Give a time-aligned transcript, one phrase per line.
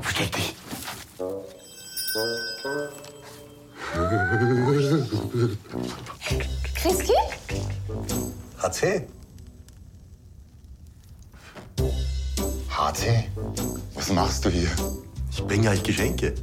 [0.00, 0.54] Versteck dich.
[6.74, 7.12] Christi?
[8.58, 9.08] HC?
[12.68, 13.30] HC?
[13.94, 14.70] Was machst du hier?
[15.32, 16.34] Ich bringe euch Geschenke.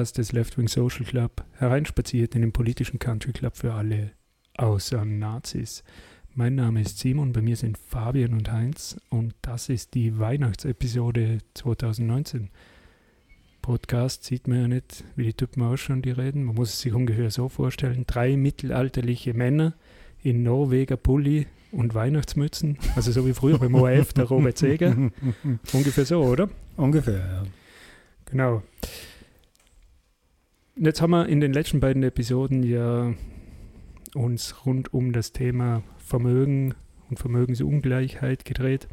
[0.00, 4.12] Podcast des Left Wing Social Club, hereinspaziert in den politischen Country Club für alle
[4.56, 5.84] außer Nazis.
[6.34, 11.40] Mein Name ist Simon, bei mir sind Fabian und Heinz und das ist die Weihnachtsepisode
[11.52, 12.48] 2019.
[13.60, 16.44] Podcast sieht man ja nicht, wie die Typen ausschauen, die reden.
[16.44, 18.04] Man muss es sich ungefähr so vorstellen.
[18.06, 19.74] Drei mittelalterliche Männer
[20.22, 24.96] in Norweger Pulli und Weihnachtsmützen, also so wie früher beim ORF, der Robert Seger.
[25.74, 26.48] ungefähr so, oder?
[26.78, 27.42] Ungefähr, ja.
[28.24, 28.62] Genau.
[30.82, 33.12] Jetzt haben wir in den letzten beiden Episoden ja
[34.14, 36.74] uns rund um das Thema Vermögen
[37.10, 38.88] und Vermögensungleichheit gedreht.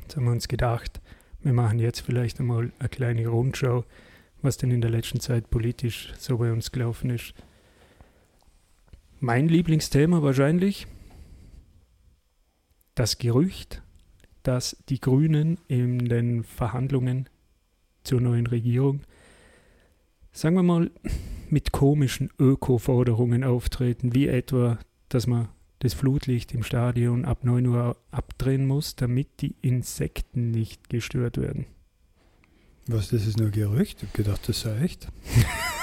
[0.00, 1.00] Jetzt haben wir uns gedacht,
[1.42, 3.84] wir machen jetzt vielleicht einmal eine kleine Rundschau,
[4.40, 7.34] was denn in der letzten Zeit politisch so bei uns gelaufen ist.
[9.18, 10.86] Mein Lieblingsthema wahrscheinlich
[12.94, 13.82] das Gerücht,
[14.44, 17.28] dass die Grünen in den Verhandlungen
[18.04, 19.00] zur neuen Regierung,
[20.34, 20.90] sagen wir mal,
[21.48, 27.96] mit komischen Öko-Forderungen auftreten, wie etwa, dass man das Flutlicht im Stadion ab 9 Uhr
[28.10, 31.66] abdrehen muss, damit die Insekten nicht gestört werden.
[32.86, 34.02] Was, das ist nur Gerücht?
[34.02, 35.08] Ich habe gedacht, das sei echt.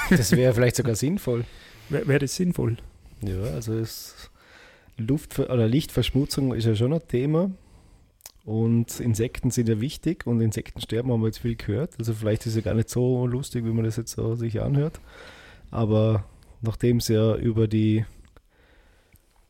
[0.10, 1.46] Das wäre vielleicht sogar sinnvoll.
[1.88, 2.76] Wäre wär das sinnvoll?
[3.22, 4.30] Ja, also ist
[4.98, 7.50] Luft- oder Lichtverschmutzung ist ja schon ein Thema.
[8.44, 11.94] Und Insekten sind ja wichtig und Insektensterben haben wir jetzt viel gehört.
[12.00, 14.62] Also vielleicht ist es ja gar nicht so lustig, wie man das jetzt so sich
[14.62, 15.00] anhört.
[15.70, 16.26] Aber
[16.62, 18.06] nachdem es ja über die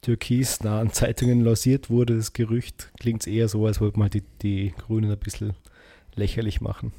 [0.02, 4.74] türkisnahen Zeitungen lanciert wurde, das Gerücht, klingt es eher so, als wollte man die, die
[4.78, 5.54] Grünen ein bisschen
[6.16, 6.92] lächerlich machen.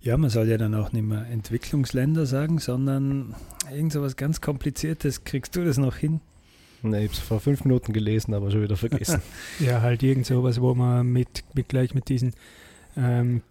[0.00, 3.34] Ja, man soll ja dann auch nicht mehr Entwicklungsländer sagen, sondern
[3.70, 5.24] irgend so was ganz Kompliziertes.
[5.24, 6.20] Kriegst du das noch hin?
[6.82, 9.22] Ne, ich habe es vor fünf Minuten gelesen, aber schon wieder vergessen.
[9.60, 12.34] Ja, halt irgend sowas, wo man mit, mit gleich mit diesen
[12.96, 13.42] ähm,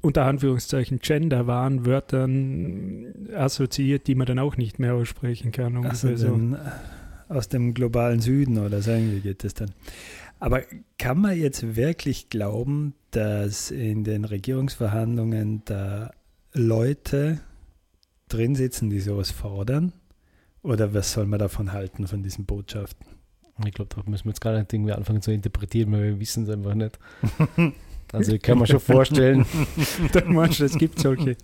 [0.00, 5.84] unter Anführungszeichen genderwahren Wörtern assoziiert, die man dann auch nicht mehr aussprechen kann.
[5.84, 6.28] Also so.
[6.28, 6.56] den,
[7.28, 9.72] aus dem globalen Süden oder so irgendwie geht das dann.
[10.38, 10.62] Aber
[10.98, 16.12] kann man jetzt wirklich glauben, dass in den Regierungsverhandlungen da
[16.52, 17.40] Leute
[18.28, 19.92] drin sitzen, die sowas fordern?
[20.62, 23.06] Oder was soll man davon halten, von diesen Botschaften?
[23.66, 26.44] Ich glaube, da müssen wir jetzt gar nicht irgendwie anfangen zu interpretieren, weil wir wissen
[26.44, 26.98] es einfach nicht.
[28.12, 29.46] Also ich kann mir schon vorstellen,
[30.26, 31.36] meinst du, es gibt solche.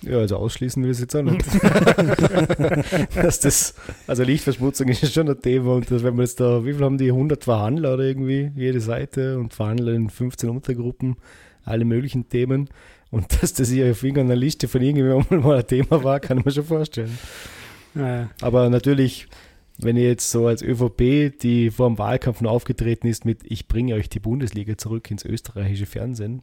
[0.00, 1.44] ja, also ausschließen will ich es jetzt auch nicht.
[3.14, 3.74] Dass das,
[4.06, 6.82] also Lichtverschmutzung ist ja schon ein Thema und das, wenn wir jetzt da, wie viel
[6.82, 11.16] haben die, 100 Verhandler oder irgendwie, jede Seite und verhandeln in 15 Untergruppen,
[11.64, 12.70] alle möglichen Themen
[13.10, 16.44] und dass das hier auf irgendeiner Liste von irgendjemandem mal ein Thema war, kann ich
[16.46, 17.18] mir schon vorstellen.
[18.40, 19.28] Aber natürlich,
[19.78, 23.68] wenn ihr jetzt so als ÖVP, die vor dem Wahlkampf noch aufgetreten ist mit Ich
[23.68, 26.42] bringe euch die Bundesliga zurück ins österreichische Fernsehen,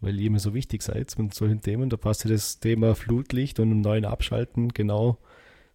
[0.00, 3.58] weil ihr mir so wichtig seid mit solchen Themen, da passt ja das Thema Flutlicht
[3.60, 5.18] und im neuen Abschalten genau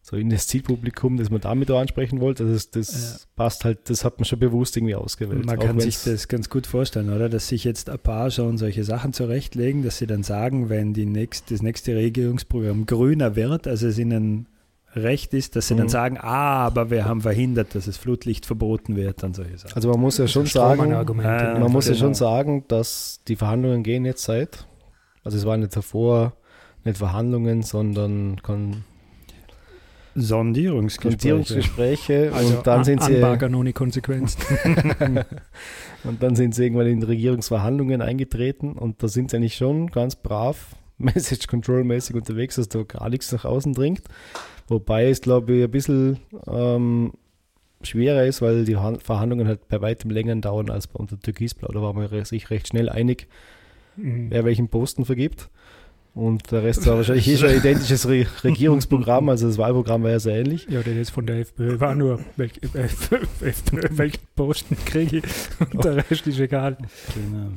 [0.02, 2.44] so in das Zielpublikum, das man damit auch ansprechen wollte.
[2.44, 5.46] Also das, das passt halt, das hat man schon bewusst irgendwie ausgewählt.
[5.46, 7.28] Man kann sich das ganz gut vorstellen, oder?
[7.30, 11.06] Dass sich jetzt ein paar schon solche Sachen zurechtlegen, dass sie dann sagen, wenn die
[11.06, 14.48] nächst, das nächste Regierungsprogramm grüner wird, also es ihnen
[14.96, 15.90] recht ist, dass sie dann Mhm.
[15.90, 19.76] sagen, ah, aber wir haben verhindert, dass es Flutlicht verboten wird und solche Sachen.
[19.76, 22.06] Also man muss ja schon sagen, äh, man muss ja genau.
[22.06, 24.66] schon sagen, dass die Verhandlungen gehen jetzt seit,
[25.24, 26.34] also es waren jetzt davor
[26.86, 28.84] nicht Verhandlungen, sondern Kon
[30.16, 31.16] Sondierungsgespräche.
[31.18, 34.42] Kontierungsgespräche also und dann An- sind sie Anbagern ohne Konsequenzen.
[36.04, 40.16] und dann sind sie irgendwann in Regierungsverhandlungen eingetreten und da sind sie eigentlich schon ganz
[40.16, 44.02] brav Message Control mäßig unterwegs, dass da gar nichts nach außen dringt.
[44.68, 46.20] Wobei es glaube ich ein bisschen
[47.82, 51.70] schwerer ist, weil die Han- Verhandlungen halt bei weitem länger dauern als bei unter Türkisblau.
[51.72, 53.28] Da war man sich recht schnell einig,
[53.96, 54.28] Mhm.
[54.30, 55.50] wer welchen Posten vergibt.
[56.16, 60.10] Und der Rest war wahrscheinlich eh schon ein identisches Re Regierungsprogramm, also das Wahlprogramm war
[60.12, 60.68] ja sehr ähnlich.
[60.70, 63.20] Ja, der ist von der FPÖ war nur, welch, äh, FPÖ,
[63.92, 65.24] welchen Posten kriege ich
[65.72, 66.78] und der Rest ist egal.
[67.14, 67.52] Genau.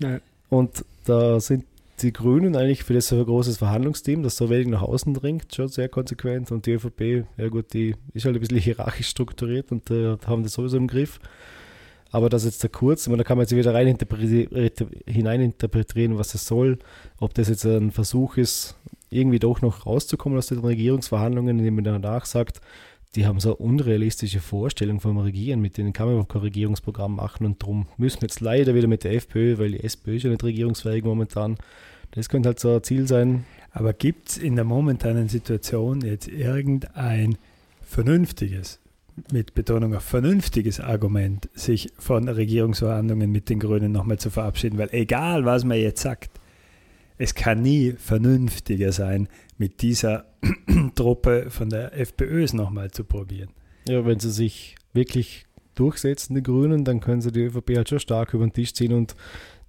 [0.00, 1.64] Ja, Und da sind
[2.02, 5.54] die Grünen eigentlich für das so ein großes Verhandlungsteam, das so wenig nach außen dringt,
[5.54, 6.50] schon sehr konsequent.
[6.52, 10.42] Und die ÖVP, ja gut, die ist halt ein bisschen hierarchisch strukturiert und äh, haben
[10.42, 11.20] das sowieso im Griff.
[12.10, 13.76] Aber das jetzt der Kurz, da kann man jetzt wieder
[15.06, 16.78] hineininterpretieren, was es soll.
[17.18, 18.76] Ob das jetzt ein Versuch ist,
[19.10, 22.60] irgendwie doch noch rauszukommen aus den Regierungsverhandlungen, indem man danach sagt,
[23.16, 27.46] die haben so unrealistische Vorstellung vom Regieren, mit denen kann man überhaupt kein Regierungsprogramm machen
[27.46, 30.30] und darum müssen wir jetzt leider wieder mit der FPÖ, weil die SPÖ ist ja
[30.30, 31.56] nicht regierungsfähig momentan.
[32.12, 33.44] Das könnte halt so ein Ziel sein.
[33.72, 37.36] Aber gibt es in der momentanen Situation jetzt irgendein
[37.82, 38.80] vernünftiges,
[39.32, 44.78] mit Betonung auf vernünftiges Argument, sich von Regierungsverhandlungen mit den Grünen nochmal zu verabschieden?
[44.78, 46.30] Weil egal, was man jetzt sagt,
[47.18, 49.28] es kann nie vernünftiger sein,
[49.58, 50.26] mit dieser
[50.94, 53.50] Truppe von der FPÖ es nochmal zu probieren.
[53.88, 58.00] Ja, wenn sie sich wirklich durchsetzen, die Grünen, dann können sie die ÖVP halt schon
[58.00, 59.14] stark über den Tisch ziehen und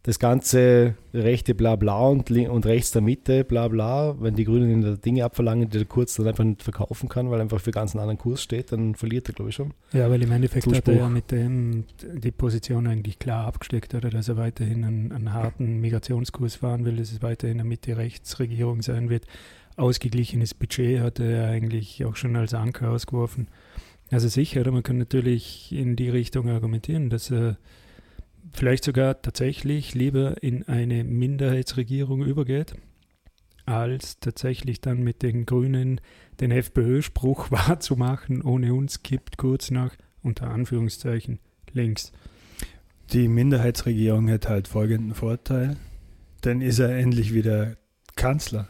[0.08, 5.70] das ganze rechte Blabla und, und rechts der Mitte Blabla, wenn die Grünen Dinge abverlangen,
[5.70, 8.18] die der Kurz dann einfach nicht verkaufen kann, weil er einfach für ganz einen anderen
[8.18, 9.74] Kurs steht, dann verliert er, glaube ich, schon.
[9.92, 10.78] Ja, weil im Endeffekt Zuspruch.
[10.78, 15.12] hat er ja mit dem die Position eigentlich klar abgesteckt, oder dass er weiterhin einen,
[15.12, 19.26] einen harten Migrationskurs fahren will, dass es weiterhin eine Mitte-Rechts-Regierung sein wird.
[19.76, 23.50] Ausgeglichenes Budget hat er eigentlich auch schon als Anker ausgeworfen.
[24.10, 27.58] Also sicher, man kann natürlich in die Richtung argumentieren, dass er
[28.54, 32.76] vielleicht sogar tatsächlich lieber in eine Minderheitsregierung übergeht,
[33.66, 36.02] als tatsächlich dann mit den Grünen
[36.40, 41.40] den FPÖ-Spruch wahrzumachen, ohne uns kippt kurz nach, unter Anführungszeichen,
[41.72, 42.12] links.
[43.14, 45.78] Die Minderheitsregierung hat halt folgenden Vorteil,
[46.42, 47.78] dann ist er endlich wieder
[48.16, 48.68] Kanzler.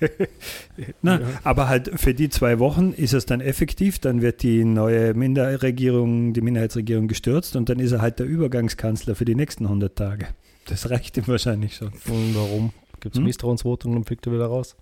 [1.02, 1.26] Na, ja.
[1.44, 6.32] Aber halt für die zwei Wochen ist es dann effektiv, dann wird die neue Minderregierung,
[6.32, 10.28] die Minderheitsregierung gestürzt und dann ist er halt der Übergangskanzler für die nächsten 100 Tage.
[10.66, 11.88] Das reicht ihm wahrscheinlich schon.
[11.88, 12.72] Und warum?
[13.00, 13.24] Gibt es hm?
[13.24, 14.76] Misstrauensvotum und fliegt er wieder raus?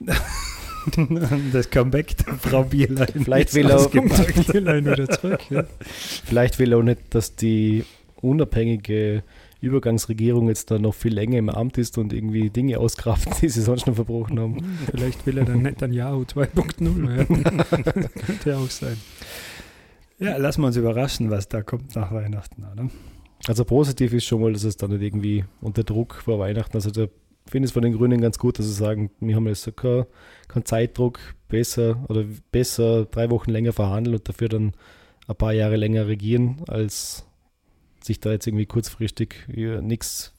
[1.52, 3.08] das Comeback der Frau Bierlein.
[3.24, 5.64] Vielleicht will, er, Bierlein wieder zurück, ja.
[5.88, 7.84] Vielleicht will er auch nicht, dass die
[8.20, 9.22] unabhängige
[9.62, 13.62] Übergangsregierung jetzt da noch viel länger im Amt ist und irgendwie Dinge auskraften, die sie
[13.62, 14.78] sonst noch verbrochen haben.
[14.90, 17.44] Vielleicht will er dann Netanyahu 2.0 werden.
[18.26, 18.96] Könnte ja auch sein.
[20.18, 22.64] Ja, lassen wir uns überraschen, was da kommt nach Weihnachten.
[22.70, 22.88] Oder?
[23.48, 26.90] Also positiv ist schon mal, dass es dann nicht irgendwie unter Druck vor Weihnachten, also
[26.90, 27.08] da
[27.46, 30.06] finde ich es von den Grünen ganz gut, dass sie sagen, wir haben jetzt keinen
[30.48, 31.18] kein Zeitdruck,
[31.48, 34.72] besser oder besser drei Wochen länger verhandeln und dafür dann
[35.26, 37.26] ein paar Jahre länger regieren, als
[38.04, 40.32] sich da jetzt irgendwie kurzfristig nichts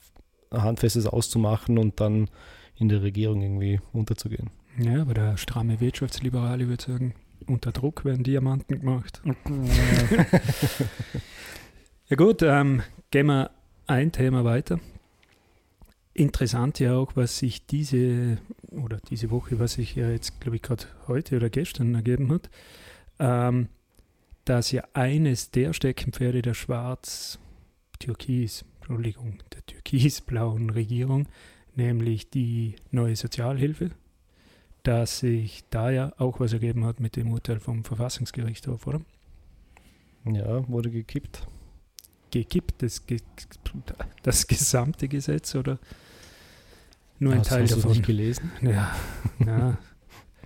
[0.51, 2.29] Handfestes auszumachen und dann
[2.75, 4.49] in der Regierung irgendwie unterzugehen.
[4.77, 7.13] Ja, aber der stramme Wirtschaftsliberale würde sagen,
[7.47, 9.21] unter Druck werden Diamanten gemacht.
[12.07, 12.81] ja gut, ähm,
[13.11, 13.51] gehen wir
[13.85, 14.79] ein Thema weiter.
[16.13, 18.37] Interessant ja auch, was sich diese
[18.71, 22.49] oder diese Woche, was sich ja jetzt, glaube ich, gerade heute oder gestern ergeben hat,
[23.19, 23.67] ähm,
[24.45, 27.39] dass ja eines der Steckenpferde der Schwarz
[28.03, 31.27] türkis, Entschuldigung, der türkisblauen Regierung,
[31.75, 33.91] nämlich die neue Sozialhilfe,
[34.83, 39.01] dass sich da ja auch was ergeben hat mit dem Urteil vom Verfassungsgerichtshof, oder?
[40.25, 41.47] Ja, wurde gekippt.
[42.31, 43.03] Gekippt, das,
[44.23, 45.79] das gesamte Gesetz oder
[47.19, 47.83] nur ein Teil hast davon?
[47.83, 48.51] Du nicht gelesen?
[48.61, 48.93] Ja,
[49.39, 49.77] ja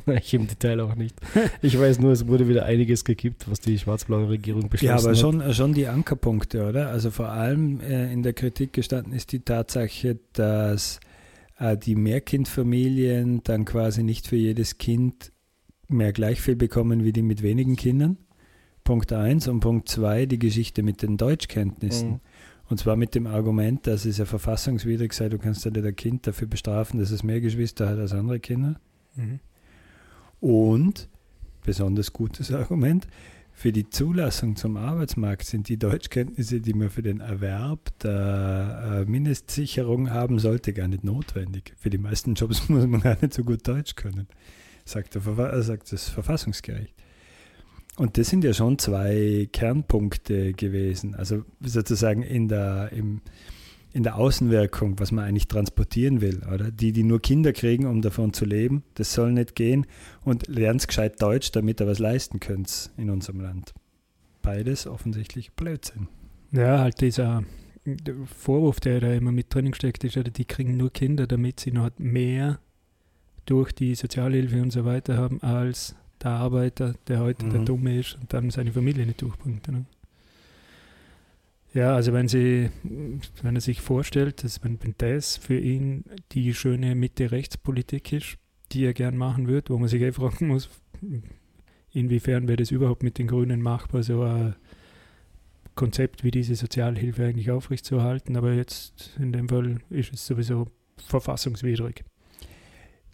[0.20, 1.16] ich im Detail auch nicht.
[1.62, 5.00] Ich weiß nur, es wurde wieder einiges gekippt, was die schwarz-blaue Regierung beschlossen hat.
[5.00, 5.20] Ja, aber hat.
[5.20, 6.90] schon, schon die Ankerpunkte, oder?
[6.90, 11.00] Also vor allem äh, in der Kritik gestanden ist die Tatsache, dass
[11.60, 15.32] äh, die Mehrkindfamilien dann quasi nicht für jedes Kind
[15.88, 18.18] mehr gleich viel bekommen wie die mit wenigen Kindern.
[18.84, 22.10] Punkt 1 und Punkt 2 die Geschichte mit den Deutschkenntnissen.
[22.10, 22.20] Mhm.
[22.70, 25.96] Und zwar mit dem Argument, dass es ja verfassungswidrig sei, du kannst ja nicht ein
[25.96, 28.80] Kind dafür bestrafen, dass es mehr Geschwister hat als andere Kinder.
[29.16, 29.40] Mhm.
[30.40, 31.10] Und,
[31.64, 33.08] besonders gutes Argument,
[33.58, 39.10] für die Zulassung zum Arbeitsmarkt sind die Deutschkenntnisse, die man für den Erwerb der äh,
[39.10, 41.74] Mindestsicherung haben sollte, gar nicht notwendig.
[41.76, 44.28] Für die meisten Jobs muss man gar nicht so gut Deutsch können,
[44.86, 46.94] sagt, der, sagt das Verfassungsgericht.
[47.96, 51.16] Und das sind ja schon zwei Kernpunkte gewesen.
[51.16, 53.22] Also sozusagen in der, im,
[53.94, 56.72] in der Außenwirkung, was man eigentlich transportieren will, oder?
[56.72, 59.86] Die, die nur Kinder kriegen, um davon zu leben, das soll nicht gehen
[60.24, 63.74] und lernt gescheit Deutsch, damit ihr was leisten könnt in unserem Land.
[64.42, 66.08] Beides offensichtlich Blödsinn.
[66.52, 67.44] Ja, halt dieser
[68.26, 71.90] Vorwurf, der da immer mit drin steckt, ist, die kriegen nur Kinder, damit sie noch
[71.98, 72.60] mehr
[73.46, 77.50] durch die Sozialhilfe und so weiter haben, als der Arbeiter, der heute mhm.
[77.52, 79.68] der Dumme ist und dann seine Familie nicht durchbringt.
[79.70, 79.86] Ne?
[81.78, 82.72] Ja, also wenn sie,
[83.44, 88.38] wenn er sich vorstellt, dass wenn, das für ihn die schöne Mitte-Rechts-Politik ist,
[88.72, 90.70] die er gern machen wird, wo man sich eh fragen muss,
[91.94, 94.56] inwiefern wäre das überhaupt mit den Grünen machbar, so ein
[95.76, 98.38] Konzept wie diese Sozialhilfe eigentlich aufrechtzuerhalten.
[98.38, 100.66] Aber jetzt in dem Fall ist es sowieso
[101.06, 102.04] verfassungswidrig.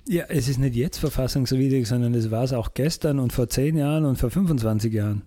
[0.08, 3.76] Ja, es ist nicht jetzt verfassungswidrig, sondern es war es auch gestern und vor 10
[3.76, 5.24] Jahren und vor 25 Jahren.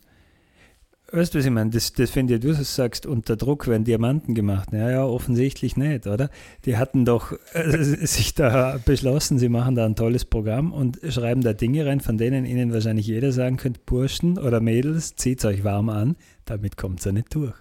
[1.13, 1.71] Weißt du, was ich meine?
[1.71, 4.71] Das, das finde ich, du sagst, unter Druck werden Diamanten gemacht.
[4.73, 6.31] Ja, ja, offensichtlich nicht, oder?
[6.65, 11.43] Die hatten doch äh, sich da beschlossen, sie machen da ein tolles Programm und schreiben
[11.43, 15.63] da Dinge rein, von denen ihnen wahrscheinlich jeder sagen könnte, Burschen oder Mädels, zieht euch
[15.63, 17.55] warm an, damit kommt es ja nicht durch.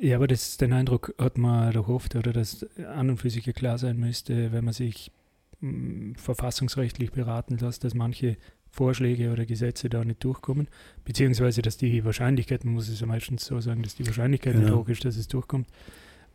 [0.00, 3.44] Ja, aber das, den Eindruck hat man doch oft, oder dass an und für sich
[3.44, 5.12] ja klar sein müsste, wenn man sich
[5.60, 8.38] mh, verfassungsrechtlich beraten lässt, dass manche
[8.70, 10.68] Vorschläge oder Gesetze da nicht durchkommen,
[11.04, 14.64] beziehungsweise dass die Wahrscheinlichkeit, man muss es ja meistens so sagen, dass die Wahrscheinlichkeit Genau.
[14.66, 15.66] nicht hoch ist, dass es durchkommt.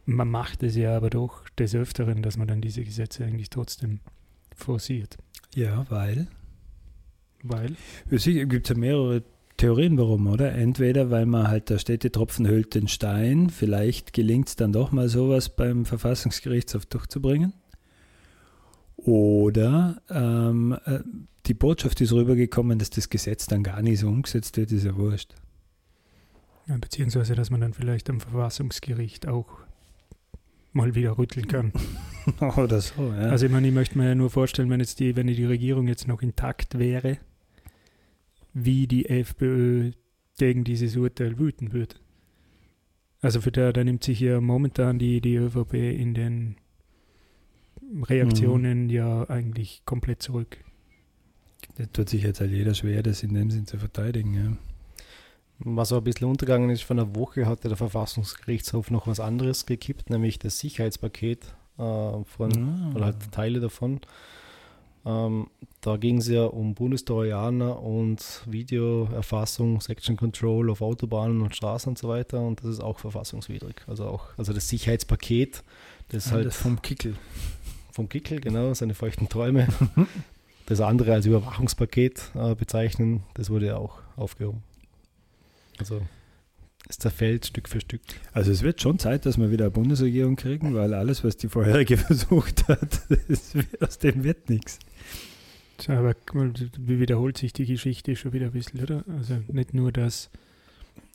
[0.06, 4.00] Man macht es ja aber doch des Öfteren, dass man dann diese Gesetze eigentlich trotzdem
[4.56, 5.18] forciert.
[5.56, 6.28] Ja, weil?
[7.42, 7.76] Weil,
[8.12, 9.24] sicher gibt es ja mehrere
[9.58, 10.52] Theorien, warum, oder?
[10.52, 14.74] Entweder, weil man halt, da steht, die Tropfen hüllt den Stein, vielleicht gelingt es dann
[14.74, 17.54] doch mal sowas beim Verfassungsgerichtshof durchzubringen.
[18.98, 21.00] Oder ähm, äh,
[21.46, 24.96] die Botschaft ist rübergekommen, dass das Gesetz dann gar nicht so umgesetzt wird, ist ja
[24.96, 25.36] wurscht.
[26.68, 29.48] ja, beziehungsweise dass man dann vielleicht am Verfassungsgericht auch
[30.74, 31.72] mal wieder rütteln kann.
[32.58, 33.30] Oder so, ja.
[33.30, 35.88] Also ich meine, ich möchte mir ja nur vorstellen, wenn jetzt die, wenn die Regierung
[35.88, 37.18] jetzt noch intakt wäre,
[38.54, 39.92] wie die FPÖ
[40.38, 41.96] gegen dieses Urteil wüten würde.
[43.22, 46.58] Also für da, da nimmt sich ja momentan die, die ÖVP in den
[48.04, 50.58] Reaktionen ja eigentlich komplett zurück.
[51.78, 54.58] da tut sich jetzt halt jeder schwer, das in dem Sinn zu verteidigen, ja.
[55.60, 59.66] Was aber ein bisschen untergegangen ist, von der Woche hat der Verfassungsgerichtshof noch was anderes
[59.66, 61.46] gekippt, nämlich das Sicherheitspaket
[61.78, 61.82] äh,
[62.24, 62.92] von, Ah.
[62.96, 64.02] oder halt Teile davon.
[65.06, 65.48] Ähm,
[65.82, 71.98] da ging es ja um Bundestrojaner und Videoerfassung, Section Control auf Autobahnen und Straßen und
[71.98, 73.76] so weiter und das ist auch verfassungswidrig.
[73.88, 75.64] Also auch, also das Sicherheitspaket,
[76.10, 77.16] das halt das vom Kickel.
[77.96, 79.68] Vom Kickel, genau, seine feuchten Träume.
[80.68, 84.64] Das andere als Überwachungspaket äh, bezeichnen, das wurde ja auch aufgehoben.
[85.78, 86.02] Also
[86.90, 88.02] es zerfällt Stück für Stück.
[88.34, 91.50] Also es wird schon Zeit, dass wir wieder eine Bundesregierung kriegen, weil alles, was die
[91.50, 94.80] vorherige versucht hat, das, aus dem wird nichts.
[95.78, 96.16] Tja, Aber
[96.80, 99.04] wie wiederholt sich die Geschichte schon wieder ein bisschen, oder?
[99.16, 100.32] Also nicht nur, dass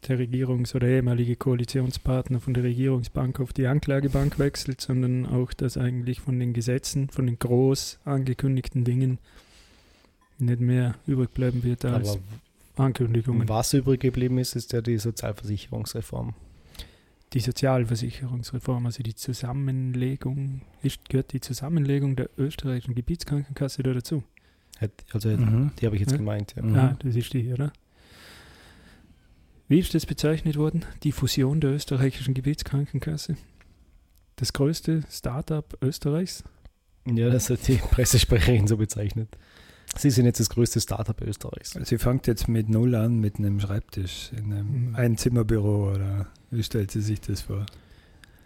[0.09, 5.77] der Regierungs- oder ehemalige Koalitionspartner von der Regierungsbank auf die Anklagebank wechselt, sondern auch, dass
[5.77, 9.19] eigentlich von den Gesetzen, von den groß angekündigten Dingen
[10.39, 12.11] nicht mehr übrig bleiben wird als
[12.77, 13.49] Aber Ankündigungen.
[13.49, 16.33] was übrig geblieben ist, ist ja die Sozialversicherungsreform.
[17.35, 24.23] Die Sozialversicherungsreform, also die Zusammenlegung, ist, gehört die Zusammenlegung der österreichischen Gebietskrankenkasse da dazu?
[25.13, 25.73] Also Mhm.
[25.79, 26.17] die habe ich jetzt Ja.
[26.17, 26.55] gemeint.
[26.57, 26.63] Ja.
[26.63, 26.75] Mhm.
[26.75, 27.71] Ah, das ist die, oder?
[29.71, 30.85] Wie ist das bezeichnet worden?
[31.05, 33.37] Die Fusion der österreichischen Gebietskrankenkasse?
[34.35, 36.43] Das größte Startup Österreichs?
[37.07, 39.29] ja, das hat die Pressesprecherin so bezeichnet.
[39.97, 41.79] Sie sind jetzt das größte Startup Österreichs.
[41.85, 44.97] Sie fängt jetzt mit Null an, mit einem Schreibtisch in einem Mhm.
[44.97, 47.65] Einzimmerbüro oder wie stellt sie sich das vor?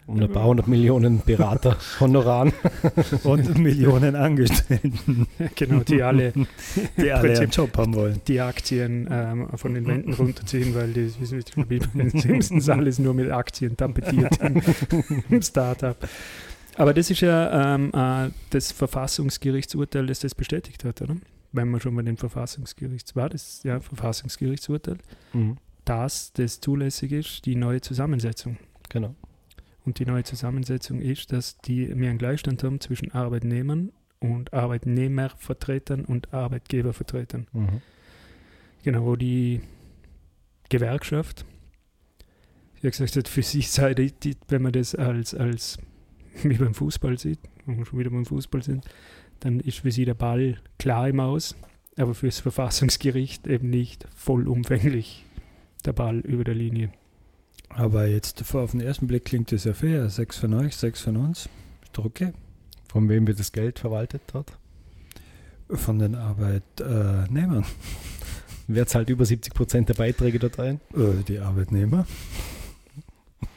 [0.06, 2.52] Um ein paar hundert Millionen Berater Honoraren.
[3.24, 6.32] Und Millionen Angestellten, genau, die alle
[6.98, 8.20] die alle einen Job haben wollen.
[8.28, 12.98] die Aktien ähm, von den Wänden runterziehen, weil wissen wir, wie bei den Simpsons alles
[12.98, 14.60] nur mit Aktien tapetiert im,
[15.30, 15.96] im Startup.
[16.76, 21.16] Aber das ist ja ähm, äh, das Verfassungsgerichtsurteil, das das bestätigt hat, oder?
[21.52, 24.98] Wenn man schon mal den Verfassungsgerichts war, das ja Verfassungsgerichtsurteil,
[25.32, 25.56] Mhm.
[25.84, 28.56] dass das zulässig ist, die neue Zusammensetzung.
[28.90, 29.14] Genau.
[29.84, 36.04] Und die neue Zusammensetzung ist, dass die wir einen Gleichstand haben zwischen Arbeitnehmern und Arbeitnehmervertretern
[36.04, 37.46] und Arbeitgebervertretern.
[37.52, 37.82] Mhm.
[38.82, 39.60] Genau, wo die
[40.70, 41.44] Gewerkschaft,
[42.80, 45.78] wie gesagt hat, für sich sei, die, die, wenn man das als, als
[46.42, 48.84] wie beim Fußball sieht, wenn wir schon wieder beim Fußball sind,
[49.40, 51.54] dann ist für sie der Ball klar im Aus,
[51.96, 55.24] aber fürs Verfassungsgericht eben nicht vollumfänglich
[55.84, 56.90] der Ball über der Linie.
[57.76, 60.08] Aber jetzt auf den ersten Blick klingt das ja fair.
[60.08, 61.48] Sechs von euch, sechs von uns.
[61.82, 62.32] Ist doch okay.
[62.88, 64.56] Von wem wird das Geld verwaltet dort?
[65.68, 67.64] Von den Arbeitnehmern.
[68.68, 70.80] Wer zahlt über 70 Prozent der Beiträge dort ein?
[70.94, 72.06] Äh, Die Arbeitnehmer.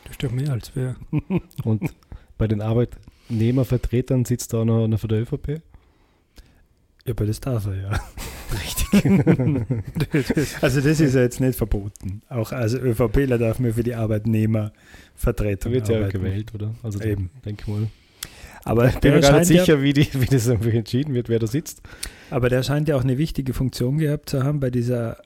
[0.03, 0.95] Das ist doch mehr als wer.
[1.63, 1.93] Und
[2.37, 5.61] bei den Arbeitnehmervertretern sitzt da noch einer von der ÖVP.
[7.05, 7.99] Ja, aber das darf er ja.
[10.61, 12.21] also das ist ja jetzt nicht verboten.
[12.29, 16.11] Auch als ÖVPler darf man für die Arbeitnehmervertretung Wird ja arbeiten.
[16.23, 16.73] gewählt, oder?
[16.83, 17.29] Also Eben.
[17.45, 17.87] denke mal.
[18.63, 21.13] Aber Ich bin mir gar nicht scheint ja- sicher, wie, die, wie das irgendwie entschieden
[21.13, 21.81] wird, wer da sitzt.
[22.29, 25.17] Aber der scheint ja auch eine wichtige Funktion gehabt zu haben bei dieser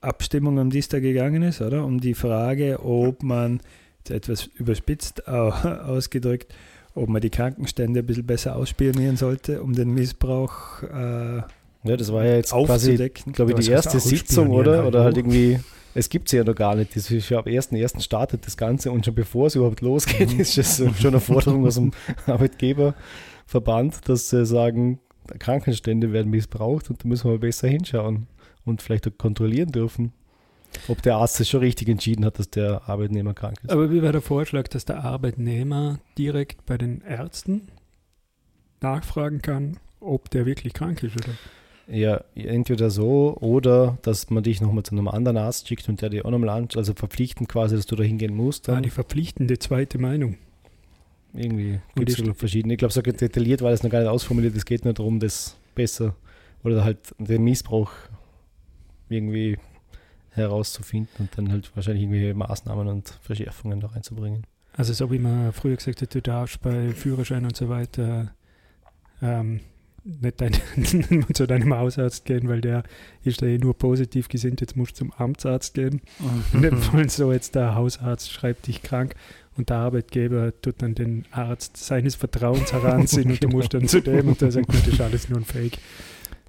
[0.00, 1.84] Abstimmung, um die es da gegangen ist, oder?
[1.84, 3.60] Um die Frage, ob man,
[3.98, 6.54] jetzt etwas überspitzt au- ausgedrückt,
[6.94, 11.42] ob man die Krankenstände ein bisschen besser ausspionieren sollte, um den Missbrauch äh,
[11.84, 12.96] Ja, das war ja jetzt quasi,
[13.32, 14.86] glaube ich, die erste Sitzung, oder?
[14.86, 15.58] Oder halt irgendwie,
[15.94, 16.94] es gibt sie ja noch gar nicht.
[16.94, 18.00] Das ist ja ab 1.1.
[18.00, 20.40] startet das Ganze und schon bevor es überhaupt losgeht, Mhm.
[20.40, 21.90] ist es schon eine Forderung aus dem
[22.26, 25.00] Arbeitgeberverband, dass sie sagen,
[25.38, 28.26] Krankenstände werden missbraucht und da müssen wir besser hinschauen
[28.64, 30.12] und vielleicht auch kontrollieren dürfen,
[30.88, 33.70] ob der Arzt es schon richtig entschieden hat, dass der Arbeitnehmer krank ist.
[33.70, 37.68] Aber wie war der Vorschlag, dass der Arbeitnehmer direkt bei den Ärzten
[38.80, 41.16] nachfragen kann, ob der wirklich krank ist?
[41.16, 41.32] Oder?
[41.88, 46.10] Ja, entweder so oder dass man dich nochmal zu einem anderen Arzt schickt und der
[46.10, 48.68] dir auch nochmal anschaut, also verpflichtend quasi, dass du da hingehen musst.
[48.68, 50.36] Ah, Dann die verpflichtende zweite Meinung.
[51.34, 52.74] irgendwie gibt es verschiedene.
[52.74, 54.54] Ich glaube, so detailliert war das noch gar nicht ausformuliert.
[54.56, 56.14] Es geht nur darum, das besser
[56.62, 57.90] oder halt den Missbrauch
[59.08, 59.58] irgendwie
[60.30, 64.44] herauszufinden und dann halt wahrscheinlich irgendwelche Maßnahmen und Verschärfungen da reinzubringen.
[64.74, 68.32] Also so wie man früher gesagt hat, du darfst bei Führerschein und so weiter
[69.20, 69.60] ähm,
[70.04, 70.52] nicht dein,
[71.34, 72.82] zu deinem Hausarzt gehen, weil der
[73.24, 76.00] ist da eh nur positiv gesinnt, jetzt musst du zum Amtsarzt gehen.
[76.52, 79.14] In dem Fall so jetzt der Hausarzt schreibt dich krank
[79.56, 84.00] und der Arbeitgeber tut dann den Arzt seines Vertrauens heranziehen und du musst dann zu
[84.00, 85.78] dem und der sagt, "Na, das ist alles nur ein Fake.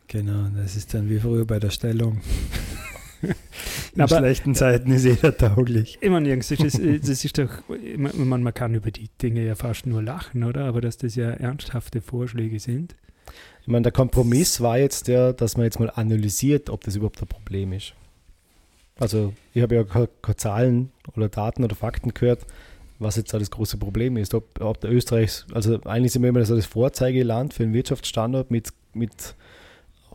[0.08, 2.22] Genau, das ist dann wie früher bei der Stellung.
[3.96, 5.98] In Aber- schlechten Zeiten ist jeder tauglich.
[6.02, 7.50] Ich meine, Jungs, das ist, äh, das ist doch,
[7.98, 10.66] man man kann über die Dinge ja fast nur lachen, oder?
[10.66, 12.96] Aber dass das ja ernsthafte Vorschläge sind.
[13.64, 17.22] Ich meine, der Kompromiss war jetzt der, dass man jetzt mal analysiert, ob das überhaupt
[17.22, 17.94] ein Problem ist.
[19.00, 22.42] Also, ich habe ja keine, Zahlen oder Daten oder Fakten gehört,
[23.00, 24.34] was jetzt da das große Problem ist.
[24.34, 28.52] Ob, ob der Österreich, also eigentlich sind wir immer so das Vorzeigeland für einen Wirtschaftsstandort
[28.52, 29.36] mit, mit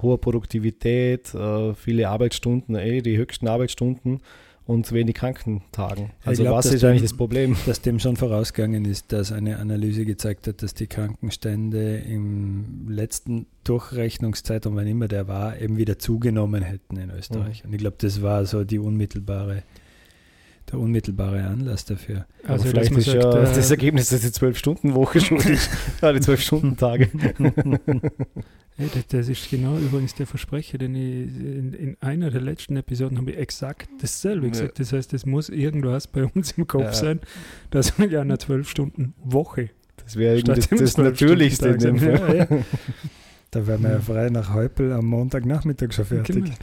[0.03, 4.21] hoher Produktivität, äh, viele Arbeitsstunden, eh, die höchsten Arbeitsstunden
[4.69, 6.11] und wenig Krankentagen.
[6.27, 7.57] Also, glaub, was ist eigentlich dem- das Problem?
[7.67, 13.47] Dass dem schon vorausgegangen ist, dass eine Analyse gezeigt hat, dass die Krankenstände im letzten
[13.65, 17.65] Durchrechnungszeitraum, wann immer der war, eben wieder zugenommen hätten in Österreich.
[17.65, 19.63] Und ich glaube, das war so die unmittelbare,
[20.71, 22.27] der unmittelbare Anlass dafür.
[22.45, 25.61] Also dass vielleicht ist sagt, ja äh, das Ergebnis, dass die 12-Stunden-Woche schuldig
[26.03, 27.09] ja, die 12-Stunden-Tage.
[28.81, 32.77] Hey, das, das ist genau übrigens der Versprecher, den ich in, in einer der letzten
[32.77, 34.79] Episoden habe ich exakt dasselbe gesagt.
[34.79, 36.93] Das heißt, es muss irgendwas bei uns im Kopf Ja.
[36.93, 37.21] sein,
[37.71, 39.71] dass wir ja eine 12-Stunden-Woche.
[40.05, 42.47] Das wäre das, das Natürlichste in dem 12-Stunden-Tag Fall.
[42.49, 42.51] sind.
[42.61, 42.65] Ja,
[43.51, 46.35] Da wären wir ja frei nach Heupel am Montagnachmittag schon fertig.
[46.37, 46.55] Genau.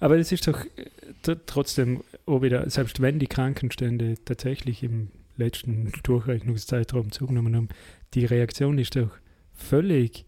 [0.00, 0.86] Aber es ist doch äh,
[1.24, 7.68] tr- trotzdem, auch wieder, selbst wenn die Krankenstände tatsächlich im letzten Durchrechnungszeitraum zugenommen haben,
[8.14, 9.10] die Reaktion ist doch
[9.52, 10.24] völlig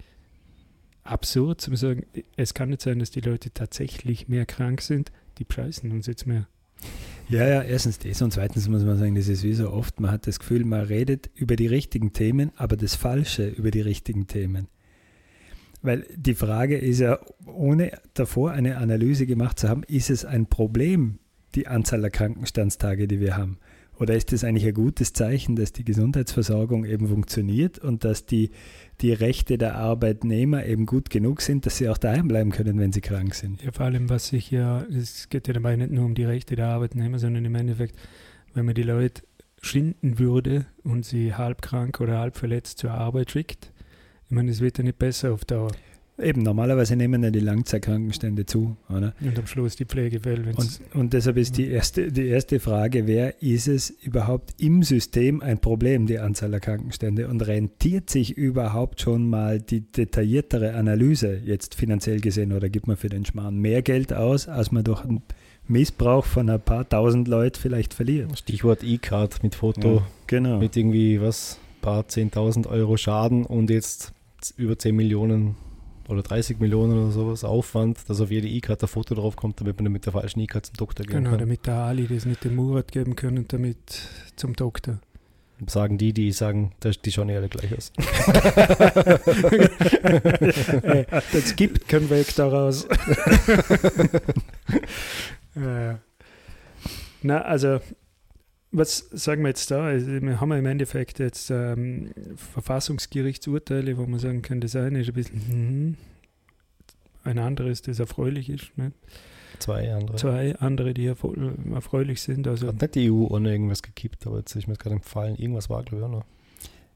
[1.05, 2.05] absurd zu sagen,
[2.37, 6.27] es kann nicht sein, dass die Leute tatsächlich mehr krank sind, die bescheißen uns jetzt
[6.27, 6.47] mehr.
[7.29, 10.11] Ja, ja, erstens das und zweitens muss man sagen, das ist wie so oft, man
[10.11, 14.27] hat das Gefühl, man redet über die richtigen Themen, aber das Falsche über die richtigen
[14.27, 14.69] Themen.
[15.83, 20.47] Weil die Frage ist ja, ohne davor eine Analyse gemacht zu haben, ist es ein
[20.47, 21.19] Problem,
[21.55, 23.59] die Anzahl der Krankenstandstage, die wir haben?
[23.99, 28.51] Oder ist es eigentlich ein gutes Zeichen, dass die Gesundheitsversorgung eben funktioniert und dass die,
[29.01, 32.93] die Rechte der Arbeitnehmer eben gut genug sind, dass sie auch daheim bleiben können, wenn
[32.93, 33.63] sie krank sind?
[33.63, 36.57] Ja, vor allem, was sich ja, es geht ja dabei nicht nur um die Rechte
[36.57, 37.97] der Arbeitnehmer, sondern im Endeffekt,
[38.55, 39.23] wenn man die Leute
[39.61, 43.72] schinden würde und sie halb krank oder halb verletzt zur Arbeit schickt,
[44.33, 45.73] ich meine, es wird ja nicht besser auf Dauer.
[46.19, 49.13] Eben, normalerweise nehmen ja die Langzeitkrankenstände zu, oder?
[49.21, 53.43] Und am Schluss die Pflegefälle, Und, und deshalb ist die erste, die erste Frage, wer
[53.43, 57.29] ist es überhaupt im System ein Problem, die Anzahl der Krankenstände?
[57.29, 62.97] Und rentiert sich überhaupt schon mal die detailliertere Analyse jetzt finanziell gesehen oder gibt man
[62.97, 65.21] für den Schmarrn mehr Geld aus, als man durch einen
[65.69, 68.39] Missbrauch von ein paar tausend Leuten vielleicht verliert?
[68.39, 70.59] Stichwort E-Card mit Foto, Genau.
[70.59, 74.15] mit irgendwie was, paar 10.000 Euro Schaden und jetzt
[74.51, 75.57] über 10 Millionen
[76.09, 79.81] oder 30 Millionen oder sowas Aufwand, dass auf jede E-Card ein Foto drauf kommt, damit
[79.81, 81.39] man mit der falschen E-Card zum Doktor gehen Genau, kann.
[81.39, 83.79] damit der Ali das nicht dem Murat geben können und damit
[84.37, 84.99] zum Doktor.
[85.69, 86.73] Sagen die, die sagen,
[87.05, 87.93] die schauen ja alle gleich aus.
[90.83, 92.85] Ey, das gibt keinen Weg daraus.
[95.55, 95.95] äh,
[97.23, 97.79] na, also,
[98.73, 99.85] was sagen wir jetzt da?
[99.85, 105.01] Also, wir haben ja im Endeffekt jetzt ähm, Verfassungsgerichtsurteile, wo man sagen kann, das eine
[105.01, 105.97] ist ein bisschen, hm,
[107.25, 108.77] ein anderes, das erfreulich ist.
[108.77, 108.93] Ne?
[109.59, 110.17] Zwei andere.
[110.17, 112.49] Zwei andere, die erfreulich sind.
[112.49, 115.71] Also Hat nicht die EU ohne irgendwas gekippt, aber jetzt ist mir gerade empfallen, irgendwas
[115.71, 116.25] war, glaube ich, auch noch.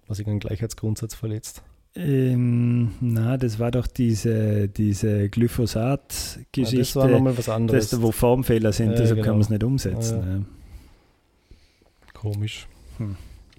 [0.08, 1.62] Was irgendeinen Gleichheitsgrundsatz verletzt.
[1.94, 6.78] Ähm, na, das war doch diese, diese Ja, Glyphosat-Geschichte.
[6.78, 7.90] das war nochmal was anderes.
[7.90, 9.24] das, wo Formfehler sind, Ja, deshalb genau.
[9.26, 10.18] kann man es nicht umsetzen.
[10.18, 10.46] Ja,
[12.32, 12.66] Komisch.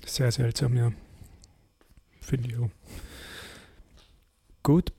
[0.05, 0.91] Sehr seltsam, ja.
[2.19, 2.69] Finde ich auch.
[4.61, 4.91] Gut.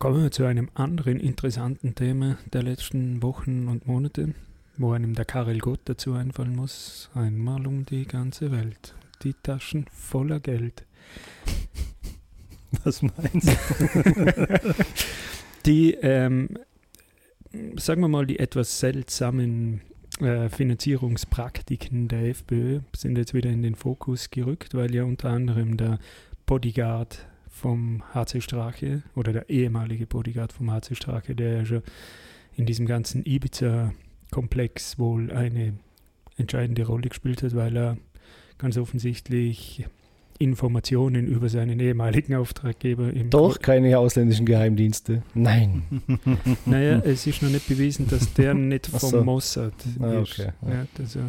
[0.00, 4.34] Kommen wir zu einem anderen interessanten Thema der letzten Wochen und Monate,
[4.78, 7.08] wo einem der Karel Gott dazu einfallen muss.
[7.14, 8.96] Einmal um die ganze Welt.
[9.22, 10.86] Die Taschen voller Geld.
[12.82, 14.74] Was meinst du?
[15.66, 16.58] Die, ähm,
[17.76, 19.82] sagen wir mal, die etwas seltsamen
[20.20, 25.76] äh, Finanzierungspraktiken der FPÖ sind jetzt wieder in den Fokus gerückt, weil ja unter anderem
[25.76, 25.98] der
[26.46, 31.82] Bodyguard vom HC Strache oder der ehemalige Bodyguard vom HC Strache, der ja schon
[32.56, 35.74] in diesem ganzen Ibiza-Komplex wohl eine
[36.36, 37.96] entscheidende Rolle gespielt hat, weil er
[38.58, 39.86] ganz offensichtlich
[40.38, 45.22] Informationen über seinen ehemaligen Auftraggeber im Doch keine ausländischen Geheimdienste.
[45.34, 45.82] Nein.
[46.66, 49.24] Naja, es ist noch nicht bewiesen, dass der nicht vom so.
[49.24, 50.38] Mossad Ah, ist.
[50.38, 50.74] okay, ja.
[50.74, 51.20] Ja, das, äh,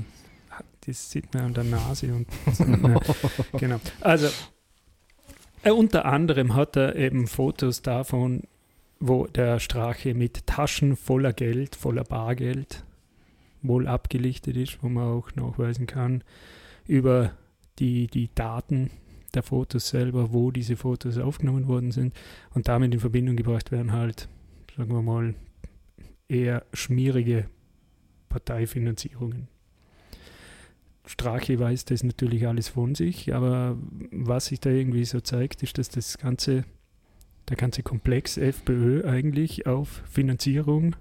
[0.85, 2.13] das sieht man an der Nase.
[2.13, 2.27] Und,
[2.59, 2.99] ja,
[3.57, 3.79] genau.
[4.01, 4.27] Also,
[5.63, 8.43] äh, unter anderem hat er eben Fotos davon,
[8.99, 12.83] wo der Strache mit Taschen voller Geld, voller Bargeld
[13.61, 16.23] wohl abgelichtet ist, wo man auch nachweisen kann
[16.87, 17.31] über
[17.79, 18.89] die, die Daten
[19.33, 22.13] der Fotos selber, wo diese Fotos aufgenommen worden sind
[22.53, 24.27] und damit in Verbindung gebracht werden halt,
[24.75, 25.35] sagen wir mal,
[26.27, 27.45] eher schmierige
[28.29, 29.47] Parteifinanzierungen.
[31.05, 33.77] Strache weiß das natürlich alles von sich, aber
[34.11, 36.65] was sich da irgendwie so zeigt, ist, dass das ganze,
[37.49, 40.95] der ganze Komplex FPÖ eigentlich auf Finanzierung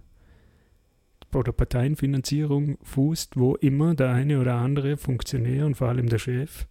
[1.35, 6.67] oder Parteienfinanzierung fußt, wo immer der eine oder andere Funktionär und vor allem der Chef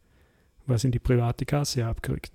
[0.67, 2.31] was in die private Kasse abkriegt.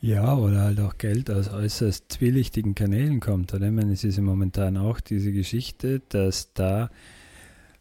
[0.00, 3.54] Ja, oder halt auch Geld aus äußerst zwielichtigen Kanälen kommt.
[3.54, 3.66] Oder?
[3.66, 6.90] Ich meine, es ist ja momentan auch diese Geschichte, dass da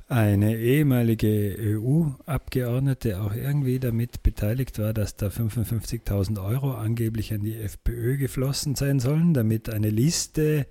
[0.07, 7.55] eine ehemalige EU-Abgeordnete auch irgendwie damit beteiligt war, dass da 55.000 Euro angeblich an die
[7.55, 10.67] FPÖ geflossen sein sollen, damit eine Liste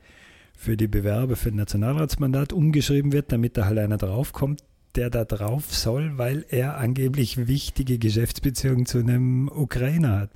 [0.61, 4.62] für die Bewerber für ein Nationalratsmandat umgeschrieben wird, damit da halt einer draufkommt,
[4.94, 10.31] der da drauf soll, weil er angeblich wichtige Geschäftsbeziehungen zu einem Ukrainer hat.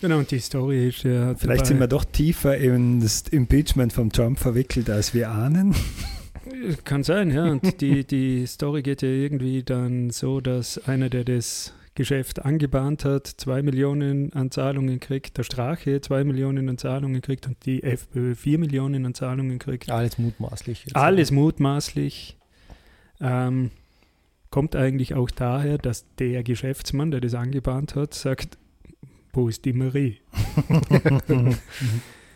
[0.00, 1.34] Genau, und die Story ist ja.
[1.34, 5.74] Vielleicht sind wir doch tiefer in das Impeachment von Trump verwickelt, als wir ahnen.
[6.84, 7.44] Kann sein, ja.
[7.50, 13.04] Und die, die Story geht ja irgendwie dann so, dass einer, der das Geschäft angebahnt
[13.04, 17.82] hat, zwei Millionen an Zahlungen kriegt, der Strache zwei Millionen an Zahlungen kriegt und die
[17.82, 19.90] FPÖ vier Millionen an Zahlungen kriegt.
[19.90, 20.84] Alles mutmaßlich.
[20.84, 20.94] jetzt.
[20.94, 22.36] Alles mutmaßlich.
[23.20, 23.72] Ähm,
[24.50, 28.58] kommt eigentlich auch daher, dass der Geschäftsmann, der das angebahnt hat, sagt,
[29.32, 30.18] wo ist die Marie?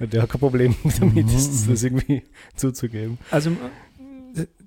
[0.01, 2.25] Der hat kein Problem damit, das, das irgendwie
[2.57, 3.19] zuzugeben.
[3.31, 3.53] Also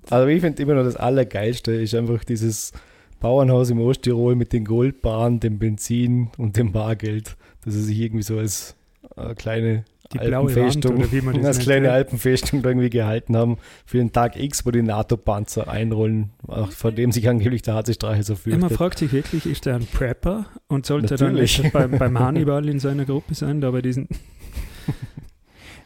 [0.08, 2.72] Aber ich finde immer noch das Allergeilste ist einfach dieses
[3.20, 8.22] Bauernhaus im Osttirol mit den Goldbahnen, dem Benzin und dem Bargeld, dass er sich irgendwie
[8.22, 8.76] so als
[9.16, 11.90] äh, kleine die blaue Wand, Alpenfestung, oder wie man das als kleine.
[11.90, 16.92] Alpenfestung da irgendwie gehalten haben für den Tag X, wo die NATO-Panzer einrollen, auch vor
[16.92, 19.86] dem sich angeblich der HC Streiche so Ja, man fragt sich wirklich, ist er ein
[19.86, 21.58] Prepper und sollte Natürlich.
[21.58, 24.08] er dann beim, beim Hannibal in seiner Gruppe sein, da bei diesen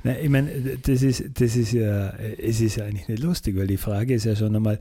[0.02, 0.50] Na, ich meine,
[0.82, 4.24] das ist, das ist ja, es ist ja eigentlich nicht lustig, weil die Frage ist
[4.24, 4.78] ja schon einmal,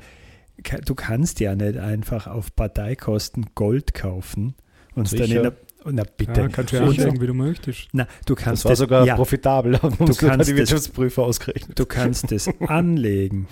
[0.86, 4.56] du kannst ja nicht einfach auf Parteikosten Gold kaufen
[4.96, 5.42] und es dann in Sicher.
[5.42, 5.54] der,
[5.92, 6.42] na bitte.
[6.42, 7.88] ja, kannst du ja Und- anlegen, wie du möchtest.
[7.94, 11.78] Na, du kannst Das war sogar ja, profitabel, haben sogar kannst die das- Wirtschaftsprüfer ausgerechnet.
[11.80, 13.48] Du kannst es anlegen,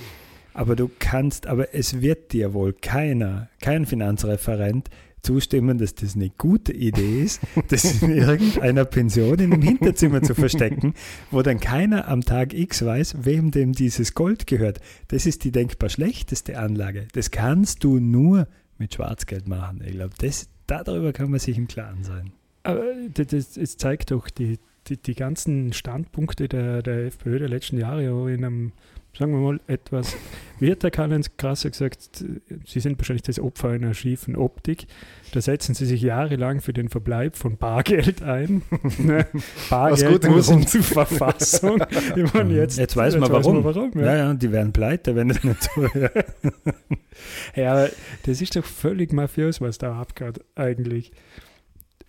[0.54, 4.90] aber du kannst, aber es wird dir wohl keiner, kein Finanzreferent
[5.22, 10.36] zustimmen, dass das eine gute Idee ist, das in irgendeiner Pension in einem Hinterzimmer zu
[10.36, 10.94] verstecken,
[11.32, 14.80] wo dann keiner am Tag X weiß, wem dem dieses Gold gehört.
[15.10, 17.08] Das ist die denkbar schlechteste Anlage.
[17.14, 19.84] Das kannst du nur mit Schwarzgeld machen.
[19.86, 20.14] Ich glaube,
[20.68, 22.32] darüber kann man sich im Klaren sein.
[22.64, 22.84] Aber
[23.18, 28.44] es zeigt doch die, die, die ganzen Standpunkte der, der FPÖ der letzten Jahre in
[28.44, 28.72] einem,
[29.18, 30.16] sagen wir mal, etwas,
[30.60, 32.24] wie hat der Karl-Heinz Krasser gesagt,
[32.66, 34.86] sie sind wahrscheinlich das Opfer einer schiefen Optik.
[35.34, 38.62] Da setzen sie sich jahrelang für den Verbleib von Bargeld ein.
[38.98, 39.28] Ne?
[39.70, 40.70] Bargeld muss Grund.
[40.70, 41.84] zur Verfassung.
[42.16, 43.64] Ich meine, jetzt, Jetzt weiß man warum.
[43.64, 44.16] warum Ja, ja.
[44.18, 46.26] ja, die werden pleite, wenn das nicht so wäre.
[47.56, 47.90] Ja, aber
[48.24, 51.12] das ist doch völlig mafiös, was da abgeht eigentlich.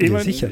[0.00, 0.50] Ja, mein, sicher.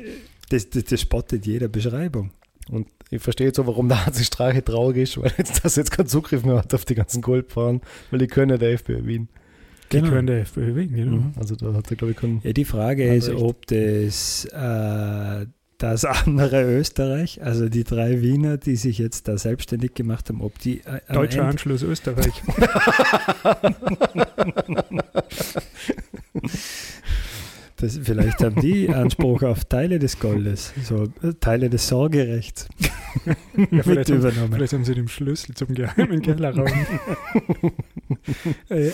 [0.51, 2.33] Das, das, das spottet jeder Beschreibung.
[2.71, 5.91] Und ich verstehe jetzt auch, warum der HC Strache traurig ist, weil jetzt das jetzt
[5.91, 9.29] keinen Zugriff mehr hat auf die ganzen Goldfahren, weil die können ja der FPÖ Wien.
[9.93, 10.11] Die Genau.
[10.11, 11.17] können der FPÖ wählen, genau.
[11.19, 11.33] Mhm.
[11.37, 12.41] Also da hat er, glaube ich, keinen.
[12.43, 13.39] Ja, die Frage ist, recht.
[13.41, 15.47] ob das äh,
[15.79, 20.59] das andere Österreich, also die drei Wiener, die sich jetzt da selbstständig gemacht haben, ob
[20.59, 22.33] die äh, Deutscher Ende- Anschluss Österreich.
[27.77, 32.69] das, vielleicht haben die Anspruch auf Teile des Goldes, so äh, Teile des Sorgerechts
[33.27, 33.35] Ja,
[33.71, 34.53] mit vielleicht, haben, übernommen.
[34.53, 36.67] vielleicht haben sie den Schlüssel zum geheimen Kellerraum.
[38.69, 38.91] Äh,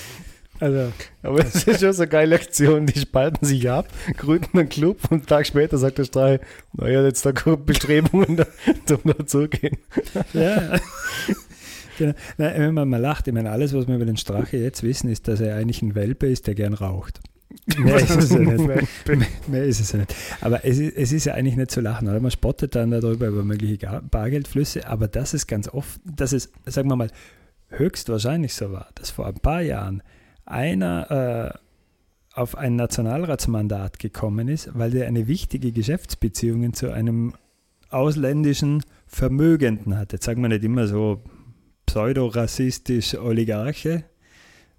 [0.61, 0.93] also,
[1.23, 4.99] Aber es ist schon so eine geile Aktion, die spalten sich ab, gründen einen Club
[5.05, 6.41] und einen Tag später sagt der Strache,
[6.73, 8.47] naja, jetzt da kommen Bestrebungen, da,
[8.87, 9.79] zum dazugehen.
[10.33, 10.79] Ja.
[11.99, 12.15] genau.
[12.39, 15.11] Nein, wenn man mal lacht, ich meine, alles, was wir über den Strache jetzt wissen,
[15.11, 17.21] ist, dass er eigentlich ein Welpe ist, der gern raucht.
[17.79, 18.67] Mehr ist es ja nicht.
[18.67, 20.15] Mehr, mehr ist es ja nicht.
[20.41, 22.21] Aber es ist, es ist ja eigentlich nicht zu lachen, oder?
[22.21, 26.89] Man spottet dann darüber über mögliche Bargeldflüsse, aber das ist ganz oft, dass es, sagen
[26.89, 27.11] wir mal,
[27.69, 30.03] höchstwahrscheinlich so war, dass vor ein paar Jahren
[30.45, 31.59] einer äh,
[32.35, 37.35] auf ein Nationalratsmandat gekommen ist, weil der eine wichtige Geschäftsbeziehung zu einem
[37.91, 40.13] ausländischen Vermögenden hat.
[40.13, 41.23] Jetzt sagen wir nicht immer so
[41.87, 44.05] pseudo-rassistisch Oligarche,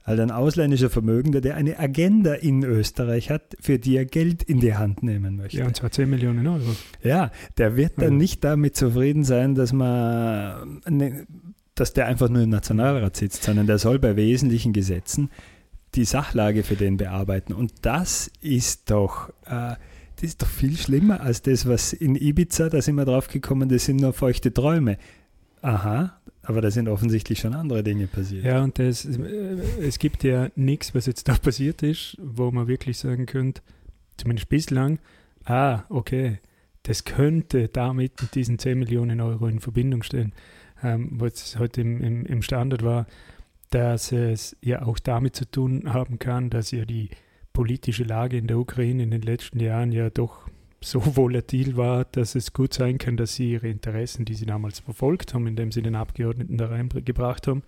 [0.06, 4.60] halt ein ausländischer Vermögender, der eine Agenda in Österreich hat, für die er Geld in
[4.60, 5.58] die Hand nehmen möchte.
[5.60, 6.76] ja, und zwar 10 Millionen Euro.
[7.02, 8.18] Ja, der wird dann Ja.
[8.18, 11.26] nicht damit zufrieden sein, dass man, ne,
[11.76, 15.30] dass der einfach nur im Nationalrat sitzt, sondern der soll bei wesentlichen Gesetzen
[15.96, 17.54] die Sachlage für den bearbeiten.
[17.54, 19.76] Und das ist doch, äh,
[20.16, 23.70] das ist doch viel schlimmer als das, was in Ibiza, da sind wir drauf gekommen,
[23.70, 24.98] das sind nur feuchte Träume.
[25.62, 28.44] Aha, aber da sind offensichtlich schon andere Dinge passiert.
[28.44, 32.68] Ja, und das, äh, es gibt ja nichts, was jetzt da passiert ist, wo man
[32.68, 33.62] wirklich sagen könnte,
[34.18, 35.00] zumindest bislang,
[35.46, 36.40] ah, okay,
[36.84, 40.34] das könnte damit mit diesen 10 Millionen Euro in Verbindung stehen.
[40.84, 43.08] Ähm, was heute im, im, im Standard war,
[43.70, 47.10] dass es ja auch damit zu tun haben kann, dass ja die
[47.54, 50.43] politische Lage in der Ukraine in den letzten Jahren ja doch
[50.86, 54.80] so volatil war, dass es gut sein kann, dass sie ihre Interessen, die sie damals
[54.80, 57.64] verfolgt haben, indem sie den Abgeordneten da reingebracht haben,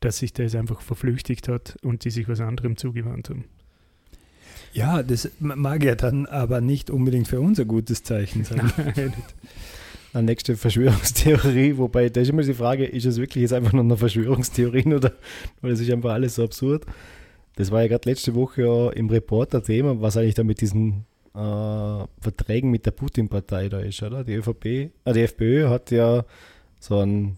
[0.00, 3.44] dass sich das einfach verflüchtigt hat und sie sich was anderem zugewandt haben.
[4.72, 8.70] Ja, das mag ja dann aber nicht unbedingt für uns ein gutes Zeichen sein.
[10.12, 13.84] Eine nächste Verschwörungstheorie, wobei da ist immer die Frage, ist es wirklich jetzt einfach nur
[13.84, 15.12] eine Verschwörungstheorie oder
[15.60, 16.86] weil es ist einfach alles so absurd.
[17.56, 21.04] Das war ja gerade letzte Woche ja im Reporter Thema, was eigentlich da mit diesen
[21.36, 24.24] äh, Verträgen mit der Putin-Partei da ist, oder?
[24.24, 26.24] Die ÖVP, äh, die FPÖ hat ja
[26.80, 27.36] so einen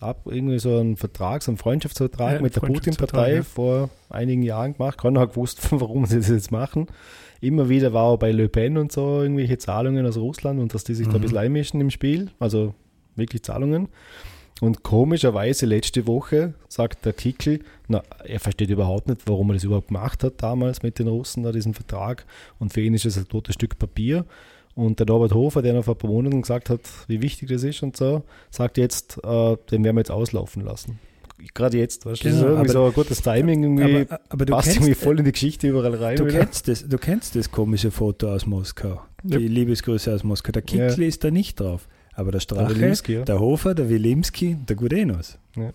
[0.00, 3.42] ab, irgendwie so einen Vertrag, so einen Freundschaftsvertrag Ja, mit der Putin-Partei ja.
[3.42, 4.98] vor einigen Jahren gemacht.
[5.00, 6.86] Keiner hat gewusst, warum sie das jetzt machen.
[7.40, 10.82] Immer wieder war auch bei Le Pen und so irgendwelche Zahlungen aus Russland und dass
[10.84, 11.22] die sich da ein Mhm.
[11.22, 12.74] bisschen einmischen im Spiel, also
[13.16, 13.88] wirklich Zahlungen.
[14.60, 19.64] Und komischerweise letzte Woche sagt der Kickel, na, er versteht überhaupt nicht, warum er das
[19.64, 22.26] überhaupt gemacht hat damals mit den Russen, da diesen Vertrag.
[22.58, 24.24] Und für ihn ist es ein totes Stück Papier.
[24.74, 27.62] Und der Norbert Hofer, der noch vor ein paar Monaten gesagt hat, wie wichtig das
[27.62, 30.98] ist und so, sagt jetzt, äh, den werden wir jetzt auslaufen lassen.
[31.54, 34.20] Gerade jetzt, weißt du, das ist Genau, irgendwie aber- so ein gutes Timing, irgendwie Aber,
[34.28, 36.16] aber du, passt kennst, irgendwie voll in die Geschichte überall rein.
[36.16, 36.40] du, wieder.
[36.40, 39.00] kennst das, du kennst das komische Foto aus Moskau.
[39.22, 39.38] Ja.
[39.38, 40.50] Die Liebesgrüße aus Moskau.
[40.52, 41.86] Der Kickl ist da nicht drauf.
[42.18, 43.22] Aber der Strache, Wilimski, ja.
[43.22, 45.38] der Hofer, der Wilimski, der Gudenus.
[45.54, 45.70] Ja.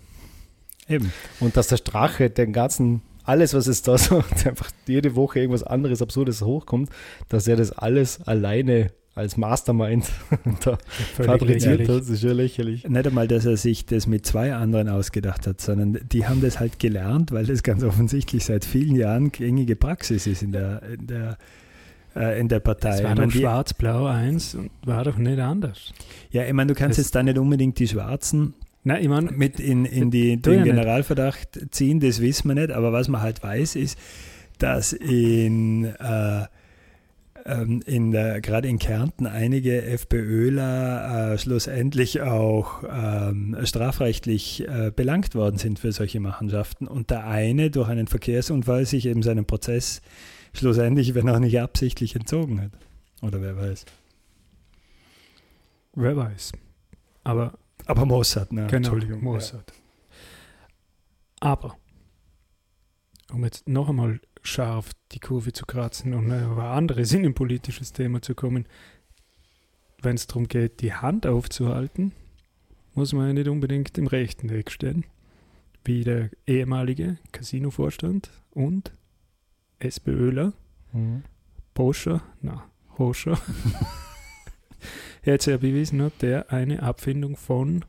[0.89, 1.13] Eben.
[1.39, 5.63] Und dass der Strache den ganzen, alles, was es da so, einfach jede Woche irgendwas
[5.63, 6.89] anderes, Absurdes hochkommt,
[7.29, 10.11] dass er das alles alleine als Mastermind
[10.65, 10.77] da
[11.15, 12.89] fabriziert hat, ist ja lächerlich.
[12.89, 16.59] Nicht einmal, dass er sich das mit zwei anderen ausgedacht hat, sondern die haben das
[16.59, 21.07] halt gelernt, weil das ganz offensichtlich seit vielen Jahren gängige Praxis ist in der, in
[21.07, 21.37] der,
[22.15, 22.91] äh, in der Partei.
[22.91, 25.93] Das war Ich doch schwarz-blau 1 und war doch nicht anders.
[26.31, 28.53] Ja, ich meine, du kannst Das- jetzt da nicht unbedingt die Schwarzen
[28.85, 30.63] Nein, ich meine, mit in, in die, ja den nicht.
[30.65, 33.97] Generalverdacht ziehen, das wissen wir nicht, aber was man halt weiß, ist,
[34.59, 36.45] dass in, äh,
[37.45, 45.35] ähm, in der, gerade in Kärnten einige FPÖler äh, schlussendlich auch ähm, strafrechtlich äh, belangt
[45.35, 50.01] worden sind für solche Machenschaften und der eine durch einen Verkehrsunfall sich eben seinen Prozess
[50.53, 52.71] schlussendlich, wenn auch nicht absichtlich, entzogen hat.
[53.21, 53.85] Oder wer weiß.
[55.95, 56.51] wer weiß.
[57.23, 58.67] Aber Aber Mossad, ne?
[58.67, 59.23] Genau, Entschuldigung.
[59.23, 59.71] Mossad.
[61.39, 61.77] Aber,
[63.31, 68.35] um jetzt noch einmal scharf die Kurve zu kratzen und ein anderes innenpolitisches Thema zu
[68.35, 68.65] kommen,
[70.01, 72.11] wenn es darum geht, die Hand aufzuhalten,
[72.93, 75.05] muss man ja nicht unbedingt im rechten Weg stehen,
[75.85, 78.91] wie der ehemalige Casino-Vorstand und
[79.83, 80.53] SPÖler,
[80.93, 81.23] Mhm.
[81.73, 82.65] Boscher, na,
[82.99, 83.39] Hoscher,
[85.25, 87.83] jetzt ja bewiesen hat, der eine Abfindung von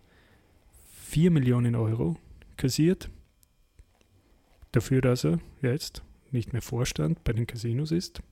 [1.02, 2.16] 4 Millionen Euro
[2.57, 3.11] kassiert.
[4.72, 8.22] Dafür, dass er jetzt nicht mehr Vorstand bei den Casinos ist.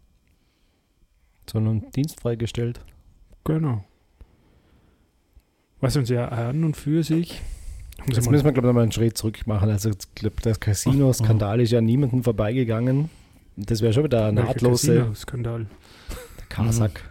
[1.49, 2.81] Sondern Dienst freigestellt.
[3.45, 3.85] Genau.
[5.81, 7.43] Was uns ja an und für sich.
[8.07, 9.69] Jetzt müssen wir, glaube ich, nochmal einen Schritt zurück machen.
[9.69, 13.11] Also, ich glaube, der Casino-Skandal ist ja niemandem vorbeigegangen.
[13.67, 15.67] Das wäre schon wieder ein Welcher nahtlose Casino-Skandal.
[16.39, 17.05] der Kasak.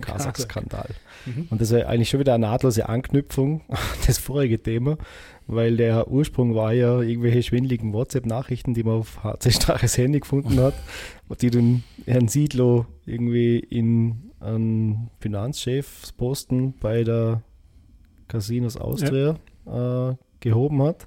[0.00, 0.88] Kasak-Skandal.
[1.26, 1.46] Mhm.
[1.50, 4.98] Und das wäre eigentlich schon wieder eine nahtlose Anknüpfung an das vorige Thema,
[5.46, 10.58] weil der Ursprung war ja irgendwelche schwindeligen WhatsApp-Nachrichten, die man auf HC Straches Handy gefunden
[10.60, 10.74] hat,
[11.40, 17.42] die den Herrn Siedlow irgendwie in einen Finanzchefsposten bei der
[18.28, 19.36] Casinos Austria
[19.66, 21.06] äh, gehoben hat,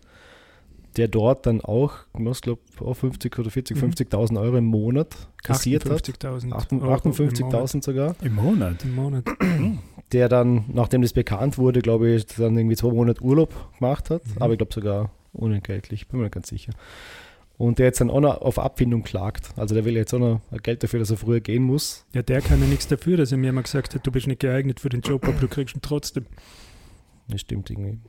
[0.98, 2.62] der dort dann auch, ich glaube,
[2.94, 3.82] 50 oder 40, Mhm.
[3.92, 5.92] 50.000 Euro im Monat kassiert hat.
[5.92, 7.06] 58.000 Acht- Euro im Monat.
[7.06, 8.16] 58.000 sogar.
[8.22, 8.84] Im Monat.
[8.84, 9.24] Im Monat.
[10.14, 14.26] der dann, nachdem das bekannt wurde, glaube ich, dann irgendwie zwei Monate Urlaub gemacht hat,
[14.26, 14.42] Mhm.
[14.42, 16.72] aber ich glaube sogar unentgeltlich, bin mir ganz sicher.
[17.58, 19.50] Und der jetzt dann auch noch auf Abfindung klagt.
[19.56, 22.06] Also der will jetzt auch noch Geld dafür, dass er früher gehen muss.
[22.14, 24.40] Ja, der kann ja nichts dafür, dass er mir mal gesagt hat, du bist nicht
[24.42, 26.26] geeignet für den Job, aber du kriegst ihn trotzdem.
[27.30, 28.00] Das stimmt irgendwie.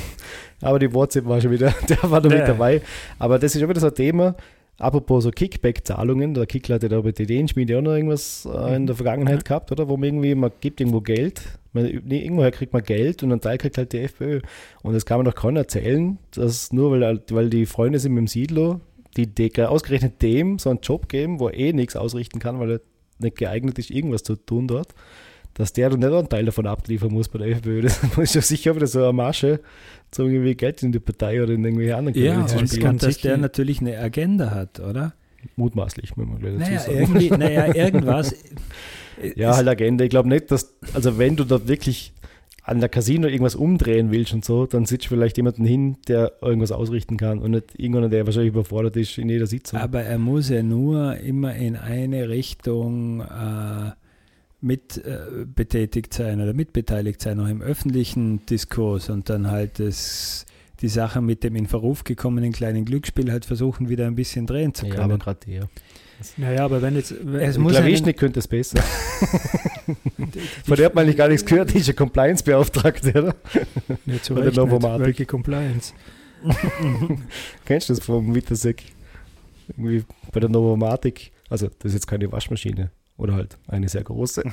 [0.60, 2.46] aber die WhatsApp war schon wieder, der war mit Ja.
[2.46, 2.82] dabei.
[3.18, 4.34] Aber das ist schon wieder so ein Thema.
[4.78, 8.76] Apropos so Kickback-Zahlungen, der Kickler hat ja da bei der Ideenschmiede auch noch irgendwas äh,
[8.76, 9.88] in der Vergangenheit gehabt, oder?
[9.88, 11.40] Wo man irgendwie, man gibt irgendwo Geld,
[11.72, 14.40] man, nee, irgendwoher kriegt man Geld und einen Teil kriegt halt die FPÖ.
[14.82, 18.20] Und das kann man doch keiner erzählen, dass nur weil, weil die Freunde sind mit
[18.20, 18.80] dem Siedler,
[19.16, 22.72] die, die ausgerechnet dem so einen Job geben, wo er eh nichts ausrichten kann, weil
[22.72, 22.80] er
[23.18, 24.88] nicht geeignet ist, irgendwas zu tun dort,
[25.56, 27.82] dass der dann nicht auch einen Teil davon abliefern muss bei der FPÖ.
[27.82, 29.60] Das ist ja sicher wieder so eine Masche,
[30.10, 32.82] zum irgendwie Geld in die Partei oder in irgendwelche anderen Ja, und, das spielen.
[32.82, 35.14] kann und dass sicher- der natürlich eine Agenda hat, oder?
[35.56, 36.98] Mutmaßlich, muss man gleich dazu Naja, sagen.
[36.98, 38.34] irgendwie, naja, irgendwas.
[39.36, 40.04] Ja, halt Agenda.
[40.04, 42.12] Ich glaube nicht, dass, also wenn du da wirklich
[42.64, 46.72] an der Casino irgendwas umdrehen willst und so, dann sitzt vielleicht jemanden hin, der irgendwas
[46.72, 49.78] ausrichten kann und nicht irgendeiner, der wahrscheinlich überfordert ist in jeder Sitzung.
[49.78, 53.92] Aber er muss ja nur immer in eine Richtung äh,
[54.60, 60.46] mit äh, betätigt sein oder mitbeteiligt sein, auch im öffentlichen Diskurs und dann halt das,
[60.80, 64.74] die Sache mit dem in Verruf gekommenen kleinen Glücksspiel halt versuchen, wieder ein bisschen drehen
[64.74, 65.04] zu ja, können.
[65.04, 65.68] aber gerade der.
[66.36, 67.14] Naja, aber wenn jetzt.
[67.22, 68.82] Wenn, Es muss nicht könnte es besser.
[70.64, 73.36] Von der hat man eigentlich gar nichts gehört, die ist ja Compliance-Beauftragte, oder?
[74.06, 74.82] nicht so bei der recht nicht.
[75.00, 75.92] Welche Compliance?
[77.64, 78.82] Kennst du das vom Wittersek?
[79.68, 81.32] Irgendwie bei der Novomatic.
[81.48, 82.90] Also, das ist jetzt keine Waschmaschine.
[83.18, 84.42] Oder halt eine sehr große.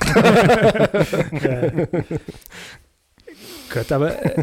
[3.72, 4.42] Gut, aber äh,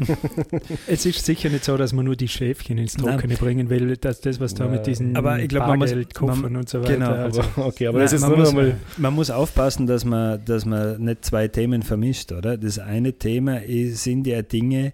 [0.87, 3.13] es ist sicher nicht so, dass man nur die Schäfchen ins Nein.
[3.13, 6.55] Trockene bringen will, dass das, was da mit diesen Aber ich glaub, man muss- man-
[6.55, 6.93] und so weiter.
[6.93, 8.75] genau, also, Aber, okay, aber Nein, das ist man, nur muss, mal.
[8.97, 12.57] man muss aufpassen, dass man, dass man nicht zwei Themen vermischt, oder?
[12.57, 14.93] Das eine Thema ist, sind ja Dinge,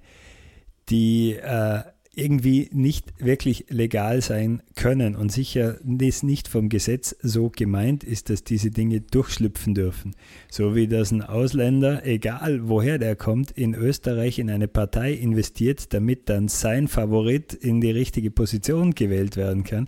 [0.90, 1.80] die äh,
[2.18, 8.30] irgendwie nicht wirklich legal sein können und sicher ist nicht vom Gesetz so gemeint ist,
[8.30, 10.16] dass diese Dinge durchschlüpfen dürfen.
[10.50, 15.94] So wie dass ein Ausländer, egal woher der kommt, in Österreich in eine Partei investiert,
[15.94, 19.88] damit dann sein Favorit in die richtige Position gewählt werden kann.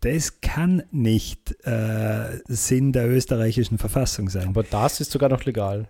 [0.00, 4.48] Das kann nicht äh, Sinn der österreichischen Verfassung sein.
[4.48, 5.88] Aber das ist sogar noch legal.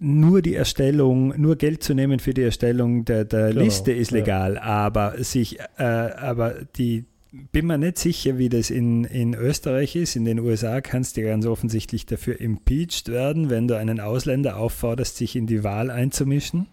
[0.00, 4.10] Nur die Erstellung, nur Geld zu nehmen für die Erstellung der, der Genau, Liste ist
[4.10, 4.18] ja.
[4.18, 7.04] legal, aber sich, äh, aber die
[7.52, 10.16] bin mir nicht sicher, wie das in, in Österreich ist.
[10.16, 15.16] In den USA kannst du ganz offensichtlich dafür impeached werden, wenn du einen Ausländer aufforderst,
[15.16, 16.68] sich in die Wahl einzumischen.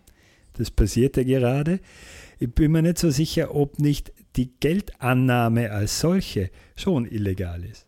[0.54, 1.80] Das passiert ja gerade.
[2.40, 7.86] Ich bin mir nicht so sicher, ob nicht die Geldannahme als solche schon illegal ist.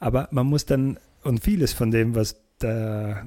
[0.00, 3.26] Aber man muss dann, und vieles von dem, was der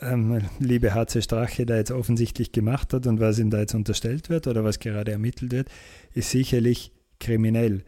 [0.00, 4.30] ähm, liebe HC Strache da jetzt offensichtlich gemacht hat und was ihm da jetzt unterstellt
[4.30, 5.68] wird oder was gerade ermittelt wird,
[6.14, 7.82] ist sicherlich kriminell.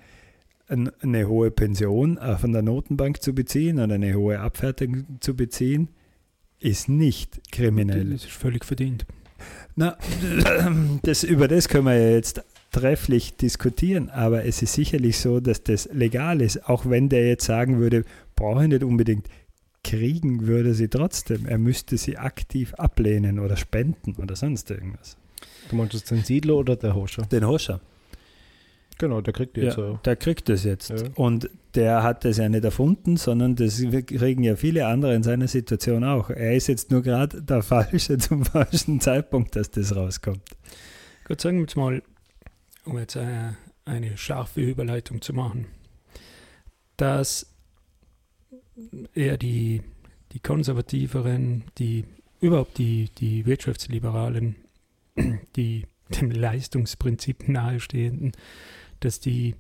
[0.69, 5.35] Ein, eine hohe Pension äh, von der Notenbank zu beziehen oder eine hohe Abfertigung zu
[5.35, 5.89] beziehen,
[6.59, 8.11] ist nicht kriminell.
[8.11, 9.07] das ist völlig verdient.
[9.75, 9.97] Na,
[11.03, 15.65] das, über das können wir ja jetzt trefflich diskutieren, aber es ist sicherlich so, dass
[15.65, 18.05] das legal ist, auch wenn der jetzt sagen würde,
[18.37, 19.27] brauche ich nicht unbedingt,
[19.85, 21.47] kriegen würde sie trotzdem.
[21.47, 25.17] Er müsste sie aktiv ablehnen oder spenden oder sonst irgendwas.
[25.69, 27.23] Du meinst jetzt den Siedler oder der Hoscher?
[27.23, 27.81] Den Hoscher,
[29.01, 29.99] Genau, der kriegt jetzt so.
[30.05, 30.91] der kriegt das jetzt.
[30.91, 30.97] Ja.
[31.15, 35.49] Und der hat das ja nicht erfunden, sondern das kriegen ja viele andere in seiner
[35.49, 36.29] Situation auch.
[36.29, 40.43] Er ist jetzt nur gerade der Falsche zum falschen Zeitpunkt, dass das rauskommt.
[41.25, 42.03] Gut, sagen wir jetzt mal,
[42.85, 43.53] um jetzt äh,
[43.87, 45.65] eine scharfe Überleitung zu machen,
[46.99, 47.47] dass
[49.15, 49.83] eher die,
[50.33, 52.05] die konservativeren, die
[52.41, 54.57] überhaupt die, die Wirtschaftsliberalen,
[55.57, 55.87] die
[56.21, 58.33] dem Leistungsprinzip nahestehenden,
[59.01, 59.55] dass die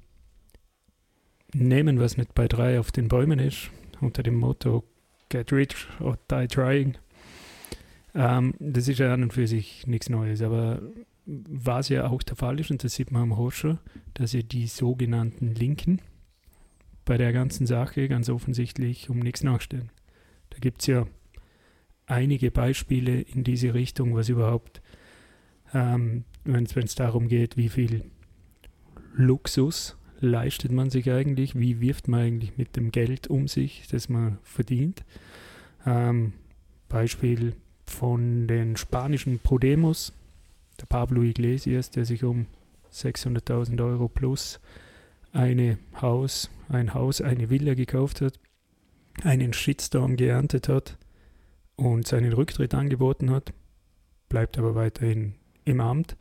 [1.53, 4.85] nehmen, was nicht bei drei auf den Bäumen ist, unter dem Motto
[5.29, 6.97] Get rich or die trying.
[8.15, 10.83] Ähm, das ist ja an und für sich nichts Neues, aber
[11.27, 13.79] was ja auch der Fall ist, und das sieht man am Horscher,
[14.15, 16.01] dass ja die sogenannten Linken
[17.05, 19.91] bei der ganzen Sache ganz offensichtlich um nichts nachstellen.
[20.51, 21.07] Da gibt es ja
[22.07, 24.83] einige Beispiele in diese Richtung, was überhaupt,
[25.73, 28.05] ähm, wenn es darum geht, wie viel
[29.15, 34.09] Luxus leistet man sich eigentlich, wie wirft man eigentlich mit dem Geld um sich, das
[34.09, 35.05] man verdient.
[35.87, 36.35] Ähm,
[36.89, 37.55] Beispiel
[37.87, 40.13] von den spanischen Podemos,
[40.81, 42.47] der Pablo Iglesias, der sich um
[42.93, 44.61] 600.000 Euro plus
[45.33, 48.39] eine Haus, ein Haus, eine Villa gekauft hat,
[49.23, 50.97] einen Shitstorm geerntet hat
[51.77, 53.53] und seinen Rücktritt angeboten hat,
[54.29, 56.17] bleibt aber weiterhin im Amt.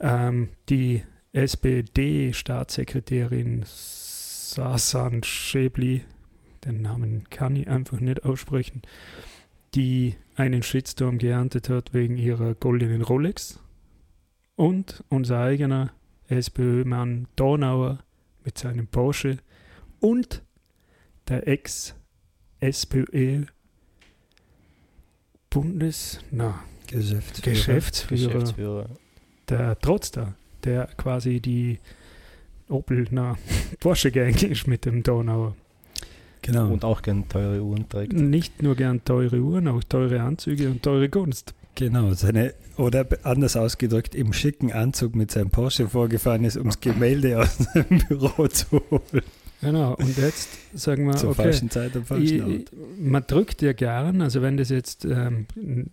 [0.00, 6.02] Ähm, die SPD-Staatssekretärin Sasan Schäbli,
[6.64, 8.82] den Namen kann ich einfach nicht aussprechen,
[9.74, 13.60] die einen Shitstorm geerntet hat wegen ihrer goldenen Rolex.
[14.56, 15.92] Und unser eigener
[16.28, 17.98] SPÖ-Mann Donauer
[18.44, 19.38] mit seinem Porsche
[20.00, 20.42] und
[21.28, 21.94] der Ex-SPÖ
[25.50, 27.54] Bundes, na, Geschäftsführer.
[27.54, 28.90] Geschäftsführer, Geschäftsführer.
[29.48, 30.34] der Trotzter,
[30.64, 31.78] der quasi die
[32.68, 33.38] Opel, na,
[33.80, 35.54] Porsche Gang ist mit dem Donauer.
[36.42, 36.72] Genau.
[36.72, 38.12] Und auch gern teure Uhren trägt.
[38.12, 41.54] Nicht nur gern teure Uhren, auch teure Anzüge und teure Kunst.
[41.74, 46.80] Genau, seine, oder anders ausgedrückt, im schicken Anzug mit seinem Porsche vorgefahren ist, um das
[46.80, 49.22] Gemälde aus seinem Büro zu holen.
[49.60, 52.70] Genau, und jetzt sagen wir, Zur okay, falschen Zeit am falschen Ort.
[52.98, 55.46] man drückt ja gern, also wenn das jetzt ähm,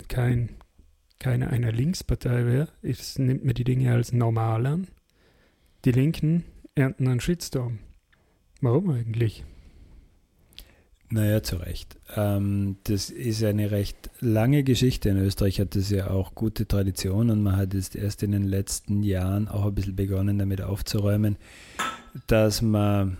[0.08, 0.50] kein,
[1.20, 4.88] keine einer Linkspartei wäre, ist, nimmt man die Dinge als normal an.
[5.86, 6.44] Die Linken
[6.76, 7.80] ernten einen Shitstorm.
[8.60, 9.46] Warum eigentlich?
[11.14, 11.98] Naja, zu Recht.
[12.16, 15.10] Ähm, das ist eine recht lange Geschichte.
[15.10, 18.46] In Österreich hat das ja auch gute Tradition und man hat jetzt erst in den
[18.46, 21.36] letzten Jahren auch ein bisschen begonnen, damit aufzuräumen,
[22.28, 23.18] dass man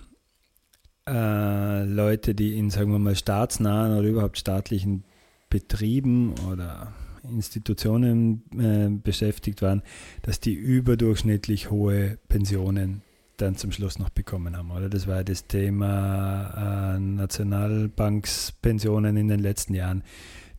[1.06, 5.04] äh, Leute, die in, sagen wir mal, staatsnahen oder überhaupt staatlichen
[5.50, 6.94] Betrieben oder
[7.30, 9.84] Institutionen äh, beschäftigt waren,
[10.22, 13.02] dass die überdurchschnittlich hohe Pensionen
[13.42, 14.72] dann zum Schluss noch bekommen haben.
[14.72, 20.04] Oder das war das Thema äh, Nationalbankspensionen in den letzten Jahren,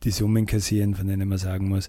[0.02, 1.88] die Summen kassieren, von denen man sagen muss,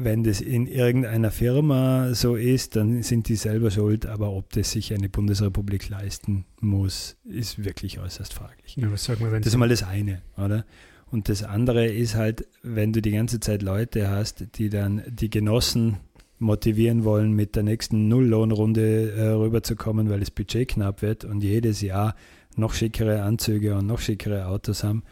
[0.00, 4.70] wenn das in irgendeiner Firma so ist, dann sind die selber schuld, aber ob das
[4.70, 8.76] sich eine Bundesrepublik leisten muss, ist wirklich äußerst fraglich.
[8.76, 10.64] Ja, was sagen wir, wenn Das ist mal das eine, oder?
[11.10, 15.30] Und das andere ist halt, wenn du die ganze Zeit Leute hast, die dann die
[15.30, 15.96] Genossen
[16.38, 21.80] motivieren wollen, mit der nächsten Nulllohnrunde äh, rüberzukommen, weil das Budget knapp wird und jedes
[21.80, 22.14] Jahr
[22.56, 25.02] noch schickere Anzüge und noch schickere Autos haben,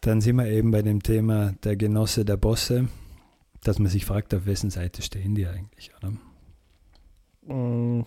[0.00, 2.88] dann sind wir eben bei dem Thema der Genosse der Bosse,
[3.62, 6.12] dass man sich fragt, auf wessen Seite stehen die eigentlich, oder?
[7.54, 8.04] Mm,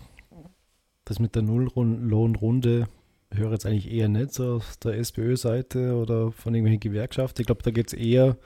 [1.05, 2.87] Das mit der Nulllohnrunde
[3.31, 7.41] höre jetzt eigentlich eher nicht so auf der SPÖ-Seite oder von irgendwelchen Gewerkschaften.
[7.41, 8.37] Ich glaube, da geht es eher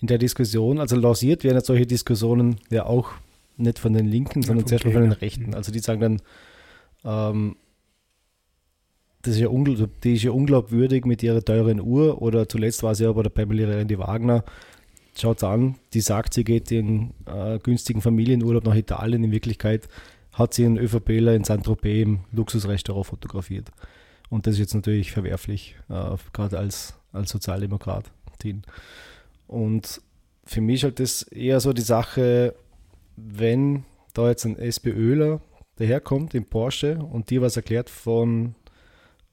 [0.00, 3.10] in der Diskussion, also lanciert werden solche Diskussionen ja auch
[3.56, 5.12] nicht von den Linken, sondern vom zuerst mal von den.
[5.12, 5.54] Rechten.
[5.54, 6.22] Also die sagen dann,
[7.04, 7.56] ähm,
[9.22, 12.94] das ist ja, ungl die ist ja unglaubwürdig mit ihrer teuren Uhr oder zuletzt war
[12.94, 14.44] sie ja bei der Pamela Rendi Wagner.
[15.16, 19.22] Schaut an, die sagt, sie geht in äh, günstigen Familienurlaub nach Italien.
[19.22, 19.88] In Wirklichkeit
[20.32, 23.70] hat sie einen ÖVPler in Saint-Tropez im Luxusrestaurant fotografiert.
[24.30, 28.62] Und das ist jetzt natürlich verwerflich, äh, gerade als, als Sozialdemokratin.
[29.46, 30.00] Und
[30.44, 32.54] für mich ist halt das eher so die Sache,
[33.16, 33.84] wenn
[34.14, 35.40] da jetzt ein SPÖler
[35.76, 38.54] daherkommt im Porsche und dir was erklärt von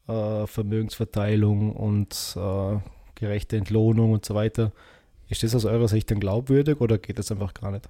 [0.07, 2.77] äh, Vermögensverteilung und äh,
[3.15, 4.71] gerechte Entlohnung und so weiter,
[5.27, 7.87] ist das aus eurer Sicht dann glaubwürdig oder geht das einfach gar nicht?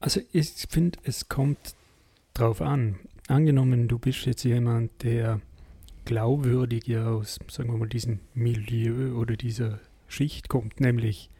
[0.00, 1.74] Also ich finde, es kommt
[2.32, 2.96] drauf an.
[3.28, 5.40] Angenommen, du bist jetzt jemand, der
[6.04, 11.30] glaubwürdig ja aus, sagen wir mal, diesem Milieu oder dieser Schicht kommt, nämlich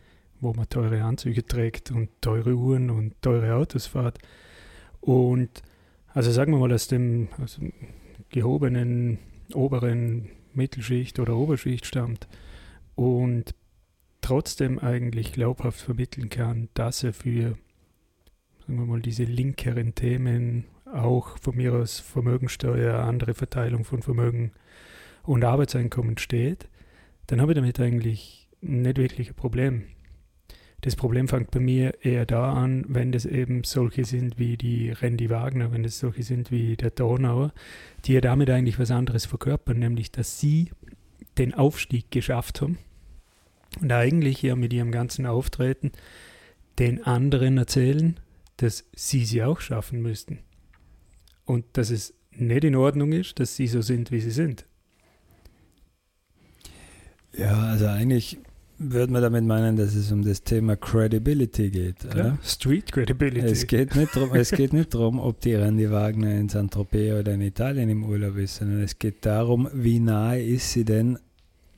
[0.40, 4.18] wo man teure Anzüge trägt und teure Uhren und teure Autos fährt.
[5.00, 5.62] Und
[6.08, 7.72] also sagen wir mal aus dem aus dem
[8.30, 9.18] gehobenen
[9.54, 12.26] oberen Mittelschicht oder Oberschicht stammt
[12.94, 13.54] und
[14.20, 17.56] trotzdem eigentlich glaubhaft vermitteln kann, dass er für
[18.66, 24.52] sagen wir mal, diese linkeren Themen, auch von mir aus Vermögensteuer, andere Verteilung von Vermögen
[25.22, 26.68] und Arbeitseinkommen steht,
[27.28, 29.84] dann habe ich damit eigentlich nicht wirklich ein Problem.
[30.82, 34.90] Das Problem fängt bei mir eher da an, wenn das eben solche sind wie die
[34.90, 37.52] Randy Wagner, wenn das solche sind wie der Donauer,
[38.04, 40.70] die ja damit eigentlich was anderes verkörpern, nämlich dass sie
[41.38, 42.78] den Aufstieg geschafft haben
[43.80, 45.92] und eigentlich ja mit ihrem ganzen Auftreten
[46.78, 48.20] den anderen erzählen,
[48.58, 50.40] dass sie sie auch schaffen müssten.
[51.44, 54.66] Und dass es nicht in Ordnung ist, dass sie so sind, wie sie sind.
[57.36, 58.38] Ja, also eigentlich
[58.78, 62.04] würde man damit meinen, dass es um das Thema Credibility geht.
[62.04, 62.38] Oder?
[62.44, 63.46] Street Credibility.
[63.46, 67.32] Es geht, nicht drum, es geht nicht darum, ob die Randy Wagner in Saint-Tropez oder
[67.34, 71.18] in Italien im Urlaub ist, sondern es geht darum, wie nahe ist sie denn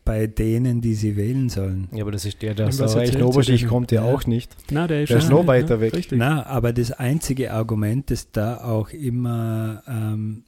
[0.04, 1.86] bei denen, die sie wählen sollen.
[1.92, 4.14] Ja, aber das ist der, der aus der erzählt Oberschicht kommt ja Ja.
[4.14, 4.50] auch nicht.
[4.70, 5.94] Na, der ist, Der ist noch weiter weg.
[5.94, 6.18] Richtig.
[6.18, 10.44] Na, aber das einzige Argument, das da auch immer, ähm,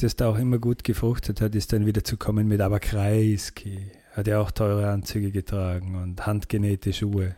[0.00, 3.78] das da auch immer gut gefruchtet hat, ist dann wieder zu kommen mit aber Kreisky
[4.14, 7.34] hat ja auch teure Anzüge getragen und handgenähte Schuhe.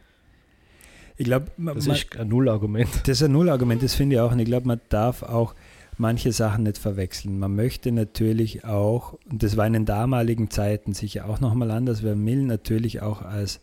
[1.16, 2.88] Ich glaube, Das ist ein Nullargument.
[3.04, 4.32] Das ist ein Nullargument, das finde ich auch.
[4.32, 5.54] Und ich glaube, man darf auch
[5.96, 7.38] manche Sachen nicht verwechseln.
[7.38, 12.04] Man möchte natürlich auch, und das war in den damaligen Zeiten sicher auch nochmal anders,
[12.04, 13.60] weil Mill natürlich auch als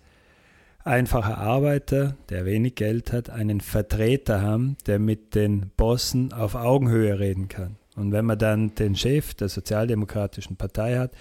[0.84, 7.20] einfacher Arbeiter, der wenig Geld hat, einen Vertreter haben, der mit den Bossen auf Augenhöhe
[7.20, 7.76] reden kann.
[7.96, 11.12] Und wenn man dann den Chef der Sozialdemokratischen Partei hat,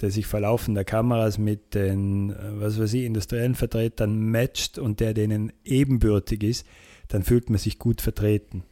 [0.00, 5.00] der sich vor laufender Kameras mit den, äh, was weiß ich, industriellen Vertretern matcht und
[5.00, 6.66] der denen ebenbürtig ist,
[7.08, 8.64] dann fühlt man sich gut vertreten.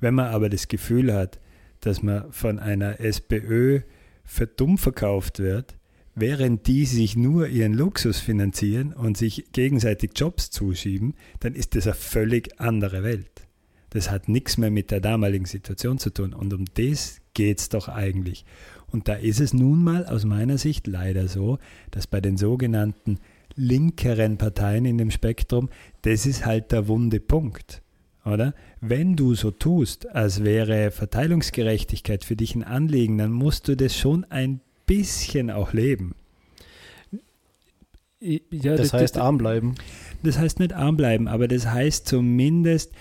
[0.00, 1.40] Wenn man aber das Gefühl hat,
[1.80, 3.80] dass man von einer SPÖ
[4.24, 5.76] für dumm verkauft wird,
[6.14, 11.86] während die sich nur ihren Luxus finanzieren und sich gegenseitig Jobs zuschieben, dann ist das
[11.86, 13.46] eine völlig andere Welt.
[13.90, 16.32] Das hat nichts mehr mit der damaligen Situation zu tun.
[16.32, 18.44] Und um das geht es doch eigentlich.
[18.92, 21.58] Und da ist es nun mal aus meiner Sicht leider so,
[21.90, 23.18] dass bei den sogenannten
[23.54, 25.70] linkeren Parteien in dem Spektrum,
[26.02, 27.82] das ist halt der wunde Punkt.
[28.24, 28.54] Oder?
[28.80, 33.96] Wenn du so tust, als wäre Verteilungsgerechtigkeit für dich ein Anliegen, dann musst du das
[33.96, 36.14] schon ein bisschen auch leben.
[38.20, 39.74] Ja, Das heißt arm bleiben.
[40.22, 42.92] Das heißt nicht arm bleiben, aber das heißt zumindest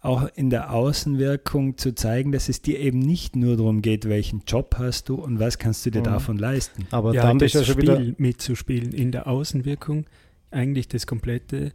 [0.00, 4.42] auch in der Außenwirkung zu zeigen, dass es dir eben nicht nur darum geht, welchen
[4.46, 6.04] Job hast du und was kannst du dir Mhm.
[6.04, 6.86] davon leisten.
[6.92, 8.14] Aber ja, dann das ja schon Spiel wieder.
[8.16, 10.06] mitzuspielen, in der Außenwirkung
[10.50, 11.72] eigentlich das komplette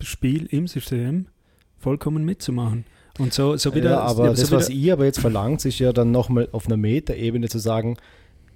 [0.00, 1.26] Spiel im System
[1.76, 2.84] vollkommen mitzumachen.
[3.18, 3.90] Und so, so wieder.
[3.90, 6.66] ja, aber so das, was wieder, ihr aber jetzt verlangt, ist ja dann nochmal auf
[6.66, 7.96] einer Metaebene zu sagen,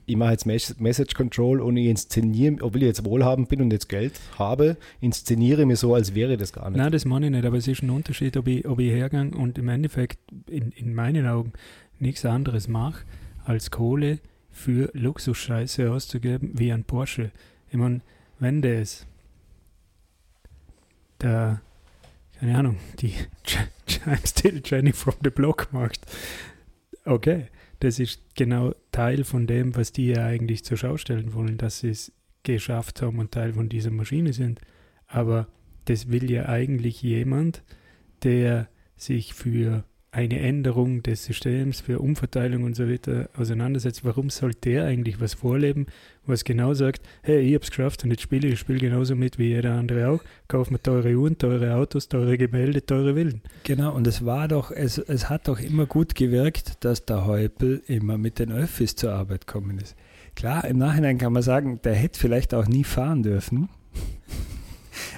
[0.07, 3.73] ich mache jetzt Mes- Message Control und ich inszeniere, obwohl ich jetzt wohlhabend bin und
[3.73, 6.79] jetzt Geld habe, inszeniere mir so, als wäre das gar nicht.
[6.79, 9.31] Nein, das meine ich nicht, aber es ist ein Unterschied, ob ich, ob ich hergehe
[9.31, 10.19] und im Endeffekt
[10.51, 11.53] in, in meinen Augen
[11.99, 13.05] nichts anderes mache,
[13.45, 14.19] als Kohle
[14.51, 17.31] für Luxusscheiße auszugeben wie ein Porsche.
[17.71, 18.01] Ich meine,
[18.39, 19.07] wenn das
[21.21, 21.61] der,
[22.39, 23.15] keine Ahnung, die
[24.07, 26.01] I'm still Jenny from the Block macht,
[27.05, 27.47] okay,
[27.83, 31.81] das ist genau Teil von dem, was die ja eigentlich zur Schau stellen wollen, dass
[31.81, 32.13] sie es
[32.45, 34.61] geschafft haben und Teil von dieser Maschine sind.
[35.09, 35.49] Aber
[35.87, 37.65] das will ja eigentlich jemand,
[38.23, 44.05] der sich für eine Änderung des Systems, für Umverteilung und so weiter auseinandersetzt.
[44.05, 45.87] Warum soll der eigentlich was vorleben,
[46.27, 49.39] was genau sagt, hey, ich hab's geschafft und jetzt spiele ich das Spiel genauso mit
[49.39, 53.41] wie jeder andere auch, kauf mir teure Uhren, teure Autos, teure Gemälde, teure Villen.
[53.65, 57.83] Genau, und es war doch, es, es hat doch immer gut gewirkt, dass der Häupl
[57.87, 59.97] immer mit den Öffis zur Arbeit gekommen ist.
[60.37, 63.71] Klar, im Nachhinein kann man sagen, der hätte vielleicht auch nie fahren dürfen.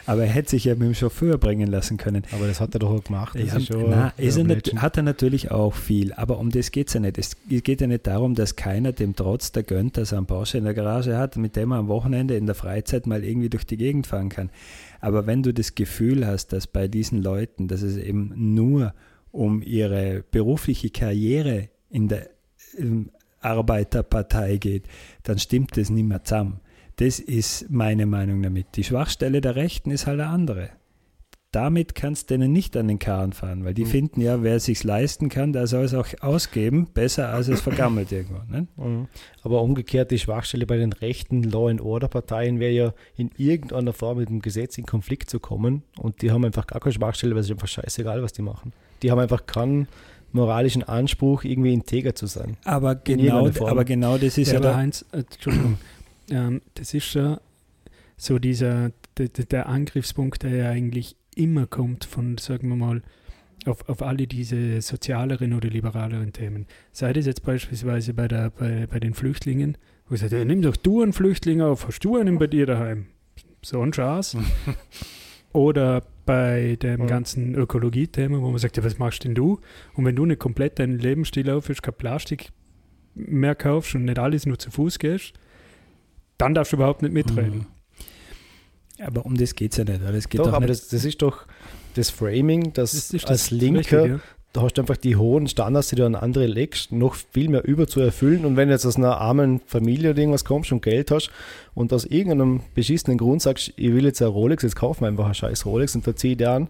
[0.06, 2.24] Aber er hätte sich ja mit dem Chauffeur bringen lassen können.
[2.32, 3.34] Aber das hat er doch auch gemacht.
[3.36, 6.88] Ja, ist na, ist er nat- hat er natürlich auch viel, aber um das geht
[6.88, 7.16] es ja nicht.
[7.18, 10.58] Es geht ja nicht darum, dass keiner dem trotz der gönnt, dass er einen Porsche
[10.58, 13.64] in der Garage hat, mit dem er am Wochenende in der Freizeit mal irgendwie durch
[13.64, 14.50] die Gegend fahren kann.
[15.00, 18.94] Aber wenn du das Gefühl hast, dass bei diesen Leuten, dass es eben nur
[19.32, 22.28] um ihre berufliche Karriere in der
[22.78, 24.84] ähm, Arbeiterpartei geht,
[25.22, 26.60] dann stimmt das nicht mehr zusammen.
[26.96, 28.66] Das ist meine Meinung damit.
[28.76, 30.70] Die Schwachstelle der Rechten ist halt eine andere
[31.54, 33.90] damit kannst du denen nicht an den Karren fahren, weil die Mhm.
[33.90, 37.60] finden ja, wer es sich leisten kann, der soll es auch ausgeben, besser als es
[37.60, 38.40] vergammelt irgendwo.
[38.50, 38.66] Ne?
[38.76, 39.06] Mhm.
[39.42, 43.92] Aber umgekehrt, die Schwachstelle bei den rechten Law and Order Parteien wäre ja in irgendeiner
[43.92, 45.84] Form mit dem Gesetz in Konflikt zu kommen.
[45.98, 48.72] Und die haben einfach gar keine Schwachstelle, weil es ist einfach scheißegal, was die machen.
[49.02, 49.86] Die haben einfach keinen
[50.32, 52.56] moralischen Anspruch, irgendwie integer zu sein.
[52.64, 55.78] Aber, genau, aber genau das ist ja, ja, der, Heinz, äh, Entschuldigung,
[56.30, 57.40] ähm, das ist ja
[58.16, 63.02] so dieser, der, der Angriffspunkt, der ja eigentlich immer kommt von, sagen wir mal,
[63.66, 66.66] auf, auf alle diese sozialeren oder liberaleren Themen.
[66.92, 70.60] Sei das jetzt beispielsweise bei, der, bei, bei den Flüchtlingen, wo ich sage, ja, nimm
[70.62, 73.06] doch du einen Flüchtling auf, hast du einen bei dir daheim?
[73.62, 74.36] so ein Schatz.
[75.52, 77.06] Oder bei dem Ja.
[77.06, 79.60] ganzen Ökologie-Thema, wo man sagt, ja, was machst denn du?
[79.94, 82.50] Und wenn du nicht komplett deinen Lebensstil aufhörst, kein Plastik
[83.14, 85.32] mehr kaufst und nicht alles nur zu Fuß gehst,
[86.44, 87.66] dann darfst du überhaupt nicht mitreden.
[88.98, 89.04] Mhm.
[89.04, 90.02] Aber um das geht es ja nicht.
[90.02, 90.82] Es geht Doch, doch aber nicht.
[90.82, 91.46] das, das ist doch
[91.94, 94.20] das Framing, dass Das ist als das Linker Richtige, ja.
[94.52, 97.64] da hast du einfach die hohen Standards, die du an andere legst, noch viel mehr
[97.64, 98.44] über zu erfüllen.
[98.44, 101.30] Und wenn du jetzt aus einer armen Familie oder irgendwas kommst und Geld hast
[101.74, 105.26] und aus irgendeinem beschissenen Grund sagst, ich will jetzt ein Rolex, jetzt kauf mir einfach
[105.26, 106.68] ein scheiß Rolex und da zieh ich dir an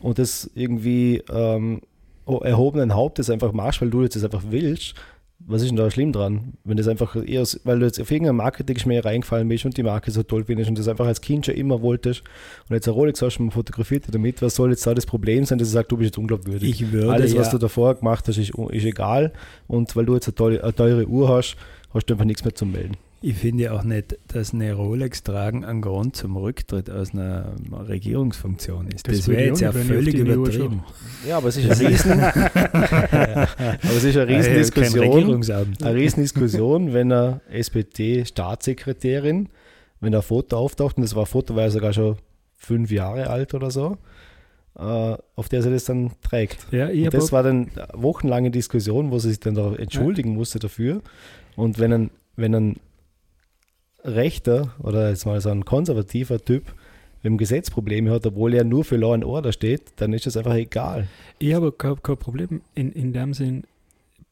[0.00, 1.80] und das irgendwie ähm,
[2.26, 4.94] erhobenen Hauptes einfach machst, weil du jetzt das einfach willst,
[5.38, 6.54] was ist denn da schlimm dran?
[6.64, 10.10] Wenn das einfach eher, weil du jetzt auf irgendeine Marketing-Schmäh reingefallen bist und die Marke
[10.10, 12.22] so toll findest und das einfach als Kind schon immer wolltest
[12.68, 15.58] und jetzt ein Rolex hast und fotografiert damit, was soll jetzt da das Problem sein,
[15.58, 16.68] dass du sagst, du bist jetzt unglaubwürdig?
[16.68, 19.32] Ich würde Alles, ja, was du davor gemacht hast, ist, ist egal.
[19.68, 21.56] Und weil du jetzt eine, tolle, eine teure Uhr hast,
[21.92, 22.96] hast du einfach nichts mehr zu melden.
[23.26, 28.86] Ich finde auch nicht, dass eine Rolex tragen ein Grund zum Rücktritt aus einer Regierungsfunktion
[28.86, 29.08] ist.
[29.08, 30.84] Das Das, wäre jetzt ja völlig übertrieben.
[31.26, 33.48] Ja, aber es ist eine Riesen, aber
[33.82, 35.42] es ist eine Kein Riesendiskussion.
[35.82, 39.48] Eine Riesendiskussion, wenn eine SPD-Staatssekretärin,
[39.98, 42.18] wenn ein Foto auftaucht, und das war ein Foto, war ja sogar schon
[42.56, 43.96] fünf Jahre alt oder so,
[44.78, 46.58] äh, auf der sie das dann trägt.
[46.70, 49.74] Ja, ich Und hab das war dann eine wochenlange Diskussion, wo sie sich dann da
[49.74, 51.02] entschuldigen musste dafür.
[51.56, 52.76] Und wenn ein, wenn ein
[54.06, 56.74] rechter oder jetzt mal so ein konservativer Typ
[57.24, 60.36] dem Gesetz Probleme hat, obwohl er nur für Law and Order steht, dann ist das
[60.36, 61.08] einfach egal.
[61.38, 63.64] Ich habe kein, kein Problem in, in dem Sinn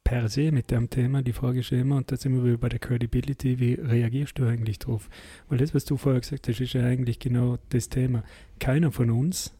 [0.04, 1.22] per se mit dem Thema.
[1.22, 4.78] Die Frage ist immer, und da sind wir bei der Credibility, wie reagierst du eigentlich
[4.78, 5.08] drauf?
[5.48, 8.22] Weil das, was du vorher gesagt hast, ist ja eigentlich genau das Thema.
[8.60, 9.52] Keiner von uns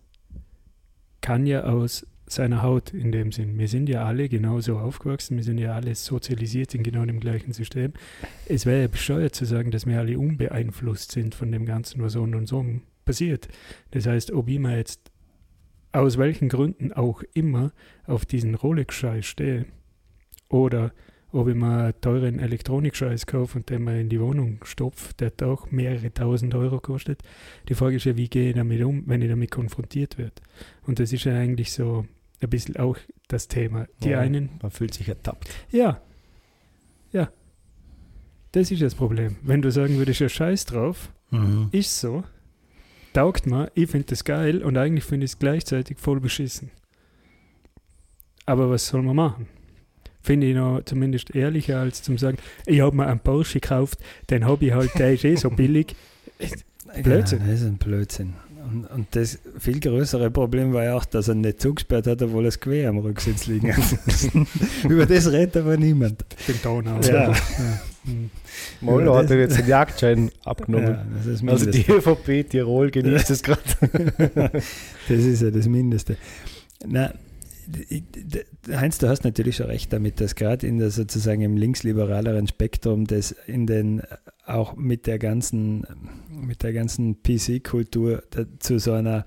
[1.20, 3.58] kann ja aus seiner Haut in dem Sinn.
[3.58, 7.52] Wir sind ja alle genauso aufgewachsen, wir sind ja alle sozialisiert in genau dem gleichen
[7.52, 7.92] System.
[8.46, 12.16] Es wäre ja bescheuert zu sagen, dass wir alle unbeeinflusst sind von dem Ganzen, was
[12.16, 13.48] um uns herum passiert.
[13.90, 15.10] Das heißt, ob ich mir jetzt
[15.92, 17.72] aus welchen Gründen auch immer
[18.06, 19.66] auf diesen Rolex-Scheiß stehe
[20.48, 20.92] oder
[21.34, 25.26] ob ich mir einen teuren Elektronik-Scheiß kaufe und den mal in die Wohnung stopfe, der
[25.28, 27.22] hat auch mehrere tausend Euro kostet.
[27.68, 30.34] Die Frage ist ja, wie gehe ich damit um, wenn ich damit konfrontiert werde?
[30.86, 32.06] Und das ist ja eigentlich so
[32.40, 32.96] ein bisschen auch
[33.28, 33.86] das Thema.
[34.02, 34.20] Die Ja.
[34.20, 35.48] einen, Man fühlt sich ertappt.
[35.70, 36.00] ja,
[37.12, 37.30] ja,
[38.52, 39.36] das ist das Problem.
[39.42, 41.68] Wenn du sagen würdest, ja scheiß drauf, Mhm.
[41.72, 42.22] ist so,
[43.12, 46.70] taugt mir, ich finde das geil und eigentlich finde ich es gleichzeitig voll beschissen.
[48.46, 49.46] Aber was soll man machen?
[50.24, 53.98] Finde ich noch zumindest ehrlicher, als zum sagen, ich habe mir einen Porsche gekauft,
[54.30, 55.94] den habe ich halt, der ist eh so billig.
[57.02, 57.40] Blödsinn.
[57.40, 58.32] Ja, das ist ein Blödsinn.
[58.72, 62.44] Und, und das viel größere Problem war ja auch, dass er nicht zugesperrt hat, obwohl
[62.44, 63.84] er das Quer am Rücksitz liegen hat.
[64.88, 66.24] Über das redet aber niemand.
[66.48, 66.98] Den Donau.
[67.02, 67.30] Ja.
[67.30, 67.34] Ja.
[68.06, 68.30] Hm.
[68.80, 70.86] Mollo Ja, hat ihm jetzt den Jagdschein abgenommen.
[70.92, 71.84] Ja, das ist das also die.
[71.90, 73.60] ÖVP Tirol genießt es gerade.
[74.34, 76.16] Das ist ja das Mindeste.
[76.86, 77.14] Na, d-
[78.70, 83.06] Heinz, du hast natürlich schon recht damit, dass gerade in der sozusagen im linksliberaleren Spektrum
[83.06, 84.02] das in den
[84.46, 85.86] auch mit der ganzen
[86.28, 88.22] mit der ganzen PC-Kultur
[88.58, 89.24] zu so einer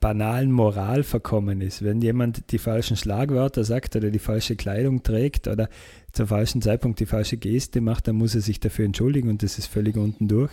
[0.00, 1.82] banalen Moral verkommen ist.
[1.82, 5.68] Wenn jemand die falschen Schlagwörter sagt oder die falsche Kleidung trägt oder
[6.12, 9.58] zum falschen Zeitpunkt die falsche Geste macht, dann muss er sich dafür entschuldigen und das
[9.58, 10.52] ist völlig unten durch.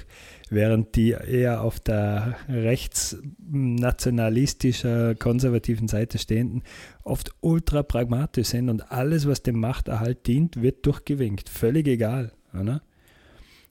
[0.50, 6.64] Während die eher auf der rechtsnationalistischer, konservativen Seite stehenden
[7.04, 11.50] oft ultra pragmatisch sind und alles, was dem Machterhalt dient, wird durchgewinkt.
[11.50, 12.32] Völlig egal.
[12.54, 12.82] Oder?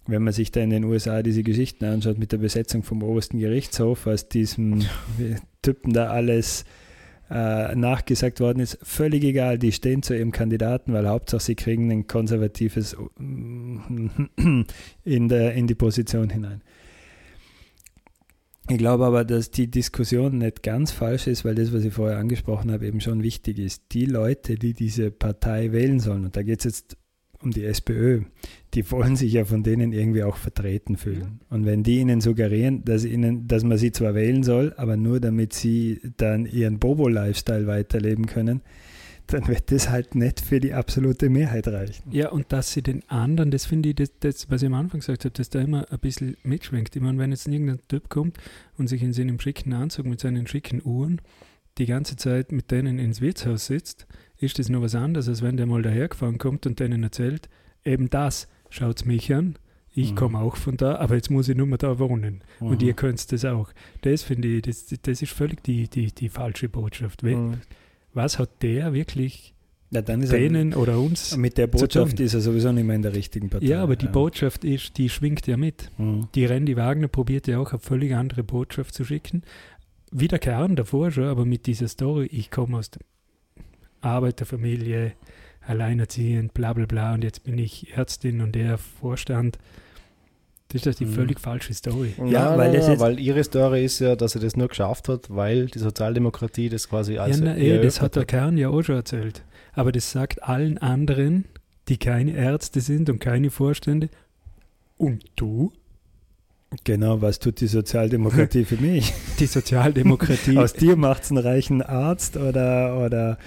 [0.07, 3.39] Wenn man sich da in den USA diese Geschichten anschaut mit der Besetzung vom obersten
[3.39, 4.83] Gerichtshof, als diesem
[5.63, 6.65] Typen da alles
[7.31, 11.91] äh, nachgesagt worden ist, völlig egal, die stehen zu ihrem Kandidaten, weil Hauptsache sie kriegen
[11.91, 14.67] ein konservatives in,
[15.29, 16.61] der, in die Position hinein.
[18.69, 22.17] Ich glaube aber, dass die Diskussion nicht ganz falsch ist, weil das, was ich vorher
[22.17, 23.93] angesprochen habe, eben schon wichtig ist.
[23.93, 26.97] Die Leute, die diese Partei wählen sollen, und da geht es jetzt
[27.45, 28.23] um die SPÖ,
[28.75, 31.41] die wollen sich ja von denen irgendwie auch vertreten fühlen.
[31.51, 35.21] Und wenn die ihnen suggerieren, dass, ihnen, dass man sie zwar wählen soll, aber nur
[35.21, 38.63] damit sie dann ihren Bobo-Lifestyle weiterleben können,
[39.27, 42.11] dann wird das halt nicht für die absolute Mehrheit reichen.
[42.11, 45.01] Ja, und dass sie den anderen, das finde ich, das, das, was ich am Anfang
[45.01, 46.95] gesagt habe, dass da immer ein bisschen mitschwingt.
[46.95, 48.39] Ich meine, wenn jetzt irgendein Typ kommt
[48.77, 51.21] und sich in seinem schicken Anzug mit seinen schicken Uhren
[51.79, 54.07] die ganze Zeit mit denen ins Wirtshaus sitzt,
[54.45, 57.49] ist das noch was anderes, als wenn der mal dahergefahren kommt und denen erzählt,
[57.85, 59.57] eben das, schaut's mich an,
[59.97, 60.17] ich Mhm.
[60.17, 62.43] komme auch von da, aber jetzt muss ich nur mehr da wohnen.
[62.59, 63.71] Und ihr könnt das auch.
[64.03, 67.23] Das finde ich, das, das ist völlig die, die, die falsche Botschaft.
[67.23, 67.59] Mhm.
[68.13, 69.55] Was hat der wirklich
[69.93, 71.33] Ja, denen oder uns.
[71.33, 73.67] er, mit der Botschaft ist er sowieso nicht mehr in der richtigen Partei.
[73.67, 75.91] Ja, aber die Botschaft ist, die schwingt ja mit.
[75.99, 76.27] Mhm.
[76.35, 79.43] Die Randy Wagner probiert ja auch eine völlig andere Botschaft zu schicken.
[80.11, 83.03] Wie der Kern davor schon, aber mit dieser Story, ich komme aus der
[84.05, 85.13] Arbeiterfamilie,
[85.67, 89.59] alleinerziehend, bla bla bla, und jetzt bin ich Ärztin und der Vorstand.
[90.69, 91.13] Das ist die Mhm.
[91.13, 92.15] völlig falsche Story.
[92.19, 94.57] Ja, Nein, weil nein, das nein, jetzt- weil ihre Story ist ja, dass sie das
[94.57, 98.25] nur geschafft hat, weil die Sozialdemokratie das quasi als ja, na, eh, das hat der
[98.25, 99.43] Kern ja auch schon erzählt.
[99.73, 101.45] Aber das sagt allen anderen,
[101.89, 104.09] die keine Ärzte sind und keine Vorstände.
[104.97, 105.73] Und du,
[106.83, 109.13] Genau, was tut die Sozialdemokratie für mich?
[109.39, 110.59] die Sozialdemokratie.
[110.59, 113.39] Aus dir macht es einen reichen Arzt oder, oder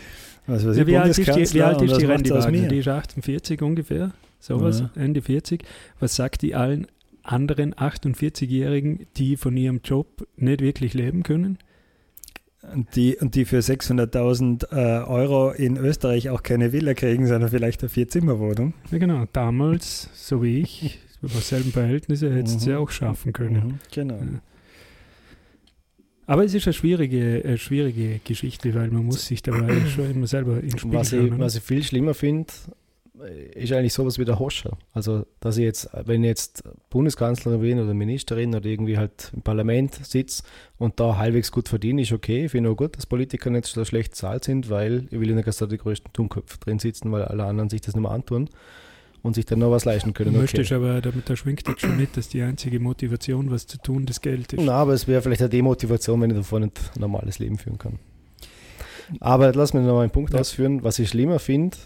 [0.47, 2.67] ich, ja, wie alt ist die, wie alt ist die Randy Wagner?
[2.67, 5.01] Die ist 48 ungefähr, sowas, Ja.
[5.01, 5.63] Ende 40.
[5.99, 6.87] Was sagt die allen
[7.23, 11.57] anderen 48-Jährigen, die von ihrem Job nicht wirklich leben können?
[12.73, 17.49] Und die, und die für 600.000 äh, Euro in Österreich auch keine Villa kriegen, sondern
[17.49, 18.73] vielleicht eine Vierzimmerwohnung.
[18.91, 19.25] Ja, genau.
[19.31, 22.71] Damals, so wie ich, über selben Verhältnisse, hättest du Mhm.
[22.71, 23.53] ja auch schaffen können.
[23.67, 24.15] Mhm, genau.
[24.15, 24.21] Ja.
[26.28, 30.28] Aber es ist eine schwierige, äh, schwierige Geschichte, weil man muss sich dabei schon immer
[30.28, 32.51] selber ins Spiel Was ich, was ich viel schlimmer finde,
[33.55, 34.78] ist eigentlich sowas wie der Hoscher.
[34.93, 39.41] Also, dass ich jetzt, wenn ich jetzt Bundeskanzlerin bin oder Ministerin oder irgendwie halt im
[39.41, 40.43] Parlament sitze
[40.78, 42.45] und da halbwegs gut verdiene, ist okay.
[42.45, 45.36] Ich finde auch gut, dass Politiker nicht so schlecht bezahlt sind, weil ich will ja
[45.36, 48.11] nicht, dass da die größten Dummköpfe drin sitzen, weil alle anderen sich das nicht mehr
[48.11, 48.49] antun
[49.24, 50.34] und sich dann noch was leisten können.
[50.34, 50.43] Du Okay.
[50.57, 54.05] möchtest aber, damit da schwingt jetzt schon mit, dass die einzige Motivation, was zu tun,
[54.05, 54.63] das Geld ist.
[54.63, 57.78] Na, aber es wäre vielleicht eine Demotivation, wenn ich davon nicht ein normales Leben führen
[57.78, 57.99] kann.
[59.20, 60.39] Aber lass mich noch mal einen Punkt Ja.
[60.39, 60.84] ausführen.
[60.84, 61.78] Was ich schlimmer finde,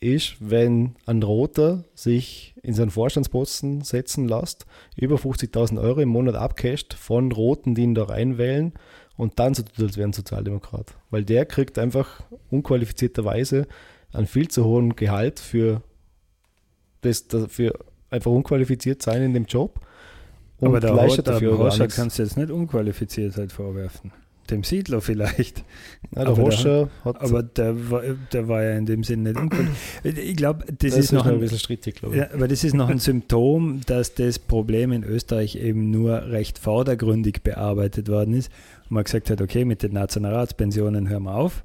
[0.00, 6.34] ist, wenn ein Roter sich in seinen Vorstandsposten setzen lässt, über 50.000 Euro im Monat
[6.36, 8.72] abcasht von Roten, die ihn da reinwählen
[9.16, 10.94] und dann so tut, als wäre ein Sozialdemokrat.
[11.10, 13.66] Weil der kriegt einfach unqualifizierterweise
[14.12, 15.82] einen viel zu hohen Gehalt für
[17.00, 17.72] das, für
[18.10, 19.80] einfach unqualifiziert sein in dem Job.
[20.58, 24.12] Und aber der, leistet der dafür Horscher kannst du jetzt nicht Unqualifiziertheit vorwerfen.
[24.50, 25.64] Dem Siedler vielleicht.
[26.14, 27.20] Ja, der Aber der hat.
[27.22, 29.78] Aber der war, der war ja in dem Sinn nicht unqualifiziert.
[30.18, 32.20] Ich glaube, das, das ist noch ein ein, bisschen strittig, glaube ich.
[32.20, 36.58] ja, aber das ist noch ein Symptom, dass das Problem in Österreich eben nur recht
[36.58, 38.50] vordergründig bearbeitet worden ist.
[38.84, 41.64] Und man gesagt hat, okay, mit den Nationalratspensionen hören wir auf.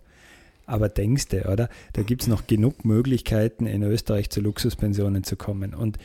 [0.66, 1.70] Aber denkst du, oder?
[1.94, 5.74] Da gibt es noch genug Möglichkeiten, in Österreich zu Luxuspensionen zu kommen.
[5.74, 5.98] Und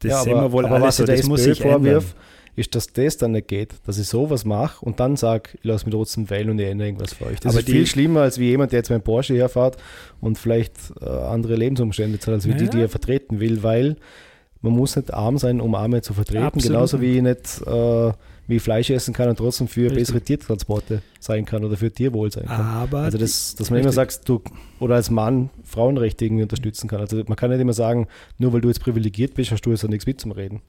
[0.00, 1.56] das ja, sehen aber, wir wohl aber alle was so, ich das muss ändern.
[1.72, 2.16] vorwirft,
[2.56, 5.86] ist, dass das dann nicht geht, dass ich sowas mache und dann sage, ich lasse
[5.86, 7.38] mich trotzdem wählen und ich ändere irgendwas für euch.
[7.38, 9.76] Das Aber ist die- viel schlimmer, als wie jemand, der jetzt mit Porsche herfährt
[10.20, 12.70] und vielleicht äh, andere Lebensumstände hat, als wie die, Ja.
[12.70, 13.96] die er vertreten will, weil
[14.60, 18.12] man muss nicht arm sein, um Arme zu vertreten, Absolut genauso wie ich nicht äh,
[18.46, 19.98] wie Fleisch essen kann und trotzdem für Richtig.
[19.98, 22.60] bessere Tiertransporte sein kann oder für Tierwohl sein kann.
[22.60, 24.40] Aber Also das, dass man immer sagt, du
[24.80, 27.00] oder als Mann Frauenrechte irgendwie unterstützen kann.
[27.00, 29.84] Also man kann nicht immer sagen, nur weil du jetzt privilegiert bist, hast du jetzt
[29.84, 30.62] auch nichts mitzureden.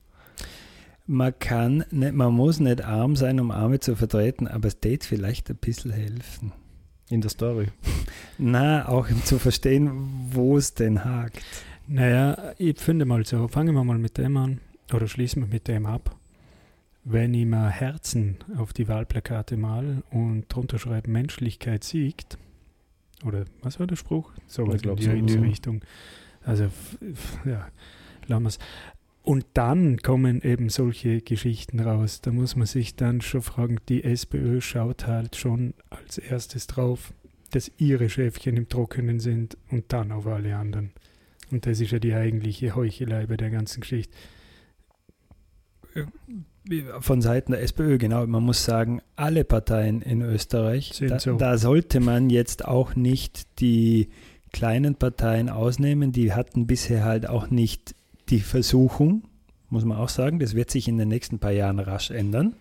[1.07, 5.05] man kann nicht, man muss nicht arm sein, um Arme zu vertreten, aber es tät
[5.05, 6.51] vielleicht ein bisschen helfen.
[7.09, 7.67] In der Story.
[8.37, 9.89] Na, auch um zu verstehen,
[10.31, 11.39] wo es denn hakt.
[11.91, 14.61] Naja, ich finde mal so, fangen wir mal mit dem an
[14.93, 16.15] oder schließen wir mit dem ab.
[17.03, 22.37] Wenn ich mal Herzen auf die Wahlplakate mal und drunter schreibe, Menschlichkeit siegt,
[23.25, 24.31] oder was war der Spruch?
[24.45, 25.11] So Ich was in so.
[25.11, 25.37] in die.
[25.39, 25.81] Richtung.
[26.43, 26.69] Also,
[27.45, 27.67] ja,
[28.27, 28.61] lassen.
[29.23, 32.21] Und dann kommen eben solche Geschichten raus.
[32.21, 37.15] Da muss man sich dann schon fragen, die SPÖ schaut halt schon als erstes drauf,
[37.49, 40.91] dass ihre Schäfchen im Trockenen sind und dann auf alle anderen.
[41.51, 44.13] Und das ist ja die eigentliche Heuchelei bei der ganzen Geschichte.
[46.99, 48.25] Von Seiten der SPÖ, genau.
[48.27, 51.35] Man muss sagen, alle Parteien in Österreich, da, so.
[51.37, 54.09] da sollte man jetzt auch nicht die
[54.51, 56.11] kleinen Parteien ausnehmen.
[56.11, 57.95] Die hatten bisher halt auch nicht
[58.29, 59.23] die Versuchung,
[59.69, 60.39] muss man auch sagen.
[60.39, 62.53] Das wird sich in den nächsten paar Jahren rasch ändern.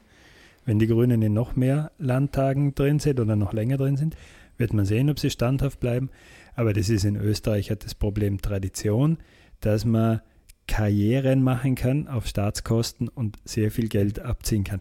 [0.65, 4.17] Wenn die Grünen in noch mehr Landtagen drin sind oder noch länger drin sind,
[4.59, 6.11] wird man sehen, ob sie standhaft bleiben.
[6.59, 9.19] Aber das ist in Österreich hat das Problem Tradition,
[9.61, 10.23] dass man
[10.67, 14.81] Karrieren machen kann auf Staatskosten und sehr viel Geld abziehen kann.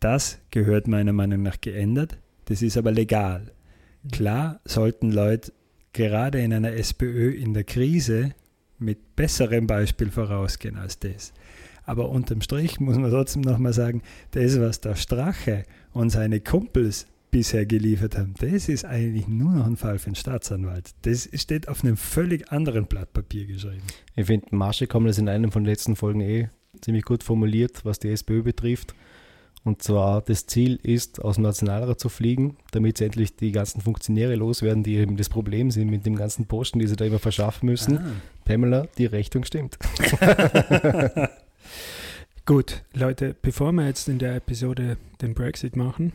[0.00, 2.16] Das gehört meiner Meinung nach geändert.
[2.46, 3.52] Das ist aber legal.
[4.10, 5.52] Klar sollten Leute
[5.92, 8.34] gerade in einer SPÖ in der Krise
[8.78, 11.34] mit besserem Beispiel vorausgehen als das.
[11.84, 14.00] Aber unterm Strich muss man trotzdem nochmal sagen,
[14.30, 19.66] das, was der Strache und seine Kumpels bisher geliefert haben, das ist eigentlich nur noch
[19.66, 20.90] ein Fall für einen Staatsanwalt.
[21.02, 23.82] Das steht auf einem völlig anderen Blatt Papier geschrieben.
[24.16, 26.48] Ich finde, Marsche haben das in einem von den letzten Folgen eh
[26.80, 28.94] ziemlich gut formuliert, was die SPÖ betrifft.
[29.62, 33.82] Und zwar das Ziel ist, aus dem Nationalrat zu fliegen, damit sie endlich die ganzen
[33.82, 37.18] Funktionäre loswerden, die eben das Problem sind mit dem ganzen Posten, die sie da immer
[37.18, 37.98] verschaffen müssen.
[37.98, 38.12] Ah.
[38.46, 39.78] Pamela, die Rechnung stimmt.
[42.46, 46.12] Gut, Leute, bevor wir jetzt in der Episode den Brexit machen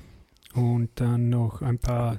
[0.56, 2.18] und dann noch ein paar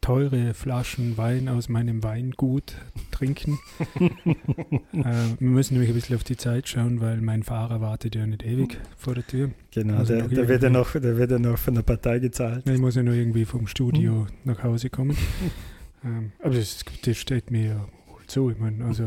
[0.00, 2.74] teure Flaschen Wein aus meinem Weingut
[3.12, 3.58] trinken.
[3.94, 5.04] äh,
[5.38, 8.44] wir müssen nämlich ein bisschen auf die Zeit schauen, weil mein Fahrer wartet ja nicht
[8.44, 9.50] ewig vor der Tür.
[9.70, 12.68] Genau, Also der, der, wird ja noch, der wird ja noch von der Partei gezahlt.
[12.68, 15.16] Ich muss ja noch irgendwie vom Studio nach Hause kommen.
[16.04, 18.50] ähm, aber das, das steht mir ja wohl zu.
[18.50, 19.04] Ich meine, also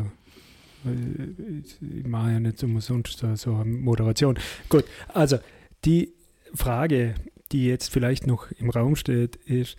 [0.86, 4.38] äh, ich, mache ja nicht umsonst so, so eine Moderation.
[4.70, 5.38] Gut, also
[5.84, 6.14] die
[6.54, 7.16] Frage,
[7.52, 9.76] die jetzt vielleicht noch im Raum steht, ist,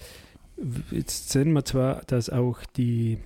[0.91, 3.19] jetzt sehen wir zwar, dass auch die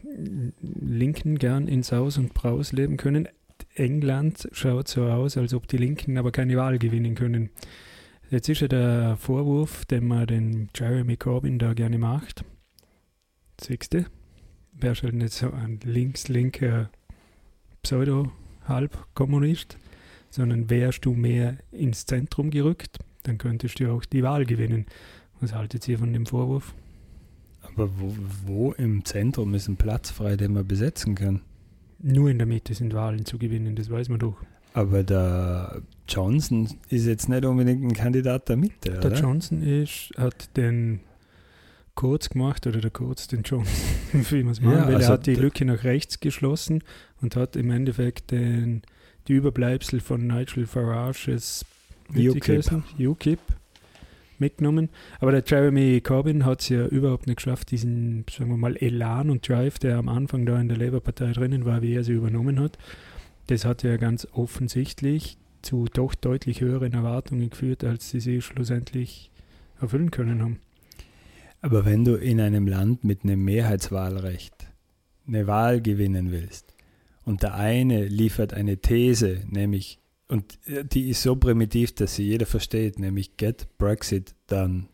[0.62, 3.28] Linken gern in Saus und Braus leben können.
[3.76, 7.50] England schaut so aus, als ob die Linken aber keine Wahl gewinnen können.
[8.30, 12.44] Jetzt ist ja der Vorwurf, den man den Jeremy Corbyn da gerne macht.
[13.60, 14.06] Sechste.
[14.74, 16.90] Wärst halt nicht so ein links-linker
[17.84, 19.78] Pseudo-Halbkommunist,
[20.30, 24.86] sondern wärst du mehr ins Zentrum gerückt, dann könntest du auch die Wahl gewinnen.
[25.40, 26.74] Was haltet ihr von dem Vorwurf?
[27.64, 28.16] Aber wo,
[28.46, 31.42] wo im Zentrum ist ein Platz frei, den man besetzen kann?
[32.00, 34.36] Nur in der Mitte sind Wahlen zu gewinnen, das weiß man doch.
[34.74, 39.14] Aber der Johnson ist jetzt nicht unbedingt ein Kandidat der Mitte, Der oder?
[39.20, 41.02] Johnson ist, hat den
[41.94, 43.74] Kurz gemacht oder der Kurz den Johnson,
[44.30, 44.96] wie man es machen Ja, will.
[44.96, 46.84] also er hat die Lücke nach rechts geschlossen
[47.22, 48.82] und hat im Endeffekt den,
[49.28, 51.66] die Überbleibsel von Nigel Farages
[52.16, 52.84] UKIP.
[53.00, 53.40] UKIP
[54.42, 54.90] mitgenommen.
[55.20, 59.30] Aber der Jeremy Corbyn hat es ja überhaupt nicht geschafft, diesen, sagen wir mal, Elan
[59.30, 62.60] und Drive, der am Anfang da in der Labour-Partei drinnen war, wie er sie übernommen
[62.60, 62.78] hat.
[63.48, 69.32] Das hat ja ganz offensichtlich zu doch deutlich höheren Erwartungen geführt, als sie sie schlussendlich
[69.80, 70.60] erfüllen können haben.
[71.62, 74.68] Aber wenn du in einem Land mit einem Mehrheitswahlrecht
[75.28, 76.74] eine Wahl gewinnen willst
[77.24, 80.00] und der eine liefert eine These, nämlich,
[80.32, 84.86] und äh, die ist so primitiv, dass sie jeder versteht, nämlich Get Brexit Done,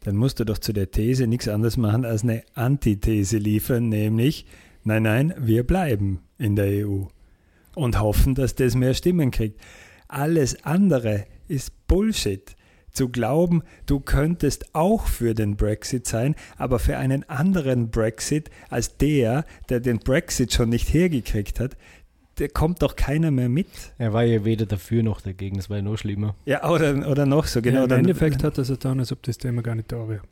[0.00, 4.46] dann musst du doch zu der These nichts anderes machen als eine Antithese liefern, nämlich,
[4.84, 7.04] nein, nein, wir bleiben in der EU
[7.74, 9.60] und hoffen, dass das mehr Stimmen kriegt.
[10.08, 12.56] Alles andere ist Bullshit
[12.90, 18.96] zu glauben, du könntest auch für den Brexit sein, aber für einen anderen Brexit als
[18.96, 21.76] der, der den Brexit schon nicht hergekriegt hat,
[22.36, 23.66] da kommt doch keiner mehr mit.
[23.98, 26.34] Er war ja weder dafür noch dagegen, das war ja noch schlimmer.
[26.46, 27.78] Ja, oder, oder noch so, genau.
[27.78, 30.08] ja, Im dann- Endeffekt hat er so getan, als ob das Thema gar nicht da
[30.08, 30.22] wäre.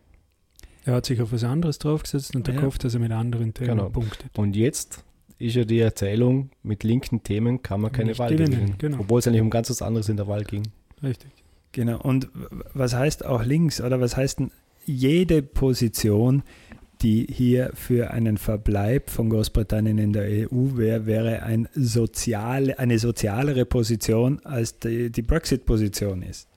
[0.87, 2.55] Er hat sich auf was anderes draufgesetzt und Ja.
[2.55, 3.91] gehofft, dass er mit anderen Themen Genau.
[3.91, 4.31] punktet.
[4.39, 5.05] Und jetzt
[5.39, 8.75] ist ja die Erzählung, mit linken Themen kann man keine Nicht Wahl gewinnen, gewinnen.
[8.79, 8.99] genau.
[9.01, 10.63] Obwohl es eigentlich um ganz was anderes in der Wahl ging.
[11.03, 11.31] Richtig.
[11.73, 12.29] Genau, und
[12.75, 14.51] was heißt auch links oder was heißt denn
[14.87, 16.43] jede Position,
[17.03, 22.99] die hier für einen Verbleib von Großbritannien in der EU wäre, wäre ein soziale, eine
[22.99, 26.49] sozialere Position als die, die Brexit-Position ist.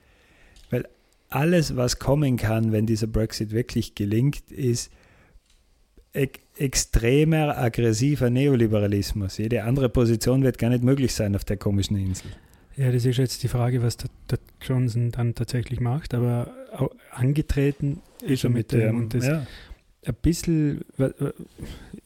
[0.69, 0.87] Weil
[1.29, 4.91] alles, was kommen kann, wenn dieser Brexit wirklich gelingt, ist
[6.13, 9.39] ek extremer, aggressiver Neoliberalismus.
[9.39, 12.29] Jede andere Position wird gar nicht möglich sein auf der komischen Insel.
[12.75, 16.51] Ja, das ist jetzt die Frage, was der, der Johnson dann tatsächlich macht, aber
[17.11, 18.97] angetreten ist er mit dem.
[18.97, 19.47] Und das ja.
[20.05, 20.85] Ein bisschen,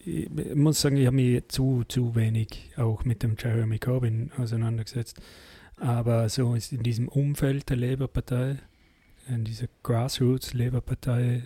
[0.05, 5.19] ich muss sagen, ich habe mich zu, zu wenig auch mit dem Jeremy Corbyn auseinandergesetzt.
[5.77, 8.57] Aber so ist in diesem Umfeld der Labour-Partei,
[9.29, 11.43] in dieser Grassroots-Labour-Partei,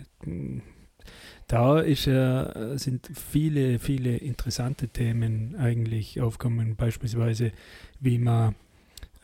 [1.48, 6.76] da ist ja, sind viele, viele interessante Themen eigentlich aufgekommen.
[6.76, 7.52] Beispielsweise,
[8.00, 8.54] wie man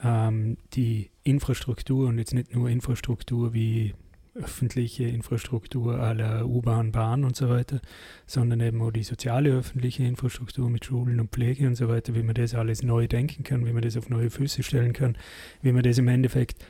[0.02, 3.94] ähm, die Infrastruktur und jetzt nicht nur Infrastruktur wie
[4.38, 7.80] öffentliche Infrastruktur aller U-Bahn, Bahn und so weiter,
[8.26, 12.22] sondern eben auch die soziale öffentliche Infrastruktur mit Schulen und Pflege und so weiter, wie
[12.22, 15.16] man das alles neu denken kann, wie man das auf neue Füße stellen kann,
[15.62, 16.64] wie man das im Endeffekt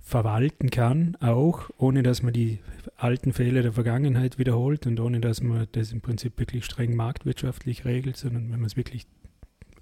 [0.00, 2.58] verwalten kann, auch ohne dass man die
[2.96, 7.86] alten Fehler der Vergangenheit wiederholt und ohne dass man das im Prinzip wirklich streng marktwirtschaftlich
[7.86, 9.06] regelt, sondern wenn man es wirklich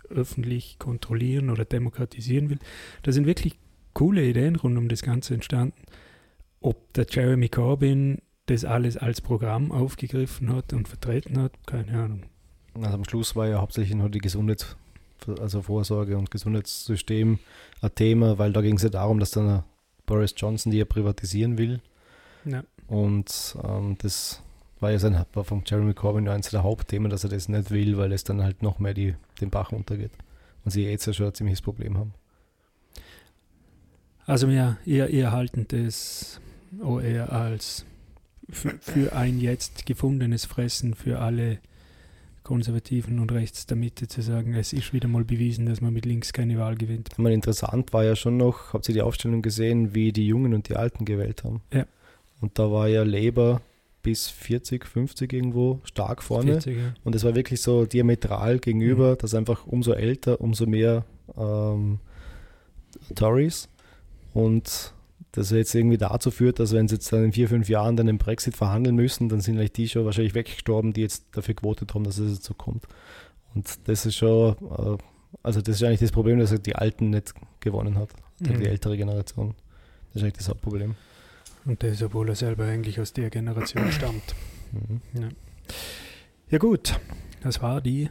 [0.09, 2.59] öffentlich kontrollieren oder demokratisieren will.
[3.03, 3.59] Da sind wirklich
[3.95, 5.83] coole Ideen rund um das Ganze entstanden.
[6.63, 12.23] Ob der Jeremy Corbyn das alles als Programm aufgegriffen hat und vertreten hat, keine Ahnung.
[12.75, 14.77] Also am Schluss war ja hauptsächlich nur die Gesundheits-,
[15.41, 17.39] also Vorsorge und Gesundheitssystem
[17.81, 19.65] ein Thema, weil da ging es ja darum, dass dann
[20.07, 21.81] Boris Johnson die ja privatisieren will.
[22.45, 22.65] Ja.
[22.89, 24.43] Und ähm, das
[24.81, 27.97] war ja sein, war von Jeremy Corbyn eines der Hauptthemen, dass er das nicht will,
[27.99, 30.11] weil es dann halt noch mehr die, den Bach runtergeht.
[30.65, 32.15] Und sie jetzt ja schon ein ziemliches Problem haben.
[34.27, 36.41] Also ja, eher, eher halten das
[37.01, 37.85] eher als
[38.51, 41.59] für, ein jetzt gefundenes Fressen für alle
[42.43, 46.07] Konservativen und rechts der Mitte zu sagen, es ist wieder mal bewiesen, dass man mit
[46.07, 47.11] links keine Wahl gewinnt.
[47.13, 50.55] Ich meine, interessant war ja schon noch, habt ihr die Aufstellung gesehen, wie die Jungen
[50.55, 51.63] und die Alten gewählt haben?
[51.73, 51.87] Ja.
[52.41, 53.63] Und da war ja Labour
[54.03, 56.53] bis 40, 50 irgendwo stark vorne.
[56.61, 56.95] 40, ja.
[57.05, 61.05] Und es war wirklich so diametral gegenüber, dass einfach umso älter, umso mehr
[61.37, 62.01] ähm,
[63.15, 63.69] Tories.
[64.35, 64.93] Und
[65.33, 68.07] das jetzt irgendwie dazu führt, dass wenn sie jetzt dann in vier, fünf Jahren dann
[68.07, 71.95] den Brexit verhandeln müssen, dann sind eigentlich die schon wahrscheinlich weggestorben, die jetzt dafür gewotet
[71.95, 72.85] haben, dass es jetzt so kommt.
[73.55, 74.99] Und das ist schon, äh,
[75.43, 78.11] also das ist eigentlich das Problem, dass die Alten nicht gewonnen hat,
[78.41, 78.61] die, Mhm.
[78.61, 79.55] die ältere Generation.
[80.13, 80.95] Das ist eigentlich das Hauptproblem.
[81.65, 84.35] Und das, obwohl er selber eigentlich aus der Generation stammt.
[84.73, 85.01] Mhm.
[85.23, 85.29] Ja.
[86.51, 86.99] ja gut,
[87.43, 88.11] das war die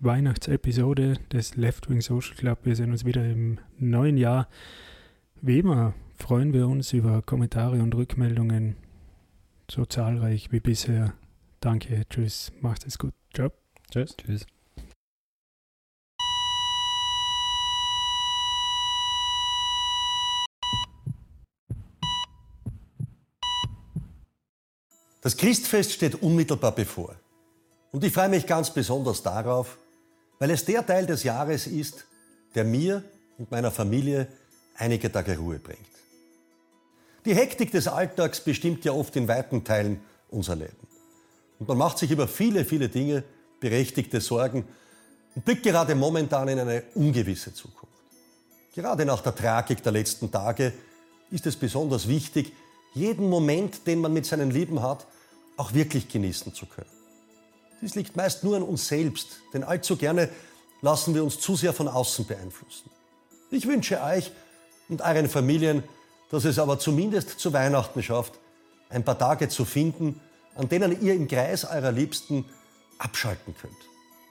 [0.00, 2.60] Weihnachtsepisode des Left Wing Social Club.
[2.64, 4.48] Wir sehen uns wieder im neuen Jahr.
[5.42, 8.76] Wie immer freuen wir uns über Kommentare und Rückmeldungen
[9.70, 11.14] so zahlreich wie bisher.
[11.60, 13.14] Danke, tschüss, macht es gut.
[13.34, 13.50] Ciao.
[13.90, 14.16] Tschüss.
[14.16, 14.46] Tschüss.
[25.22, 27.16] Das Christfest steht unmittelbar bevor.
[27.90, 29.76] Und ich freue mich ganz besonders darauf,
[30.38, 32.06] weil es der Teil des Jahres ist,
[32.54, 33.02] der mir
[33.36, 34.28] und meiner Familie
[34.76, 35.96] einige Tage Ruhe bringt.
[37.26, 40.00] Die Hektik des Alltags bestimmt ja oft in weiten Teilen
[40.30, 40.76] unser Leben.
[41.58, 43.24] Und man macht sich über viele, viele Dinge
[43.58, 44.64] berechtigte Sorgen
[45.34, 47.96] und blickt gerade momentan in eine ungewisse Zukunft.
[48.76, 50.72] Gerade nach der Tragik der letzten Tage
[51.32, 52.52] ist es besonders wichtig,
[52.94, 55.08] jeden Moment, den man mit seinen Lieben hat,
[55.56, 56.86] auch wirklich genießen zu können.
[57.82, 60.28] Dies liegt meist nur an uns selbst, denn allzu gerne
[60.80, 62.88] lassen wir uns zu sehr von außen beeinflussen.
[63.50, 64.30] Ich wünsche euch
[64.88, 65.82] und euren Familien,
[66.30, 68.34] dass es aber zumindest zu Weihnachten schafft,
[68.88, 70.20] ein paar Tage zu finden,
[70.54, 72.44] an denen ihr im Kreis eurer Liebsten
[72.98, 73.76] abschalten könnt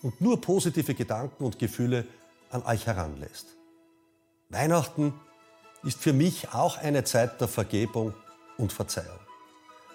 [0.02, 2.06] und nur positive Gedanken und Gefühle
[2.50, 3.48] an euch heranlässt.
[4.50, 5.14] Weihnachten
[5.84, 8.14] ist für mich auch eine Zeit der Vergebung
[8.58, 9.20] und Verzeihung.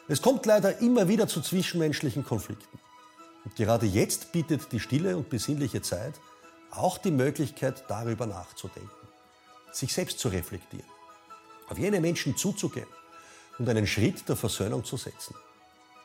[0.09, 2.78] Es kommt leider immer wieder zu zwischenmenschlichen Konflikten.
[3.44, 6.14] Und gerade jetzt bietet die stille und besinnliche Zeit
[6.70, 8.90] auch die Möglichkeit, darüber nachzudenken,
[9.72, 10.86] sich selbst zu reflektieren,
[11.71, 12.89] auf jene Menschen zuzugehen
[13.59, 15.35] und einen Schritt der Versöhnung zu setzen.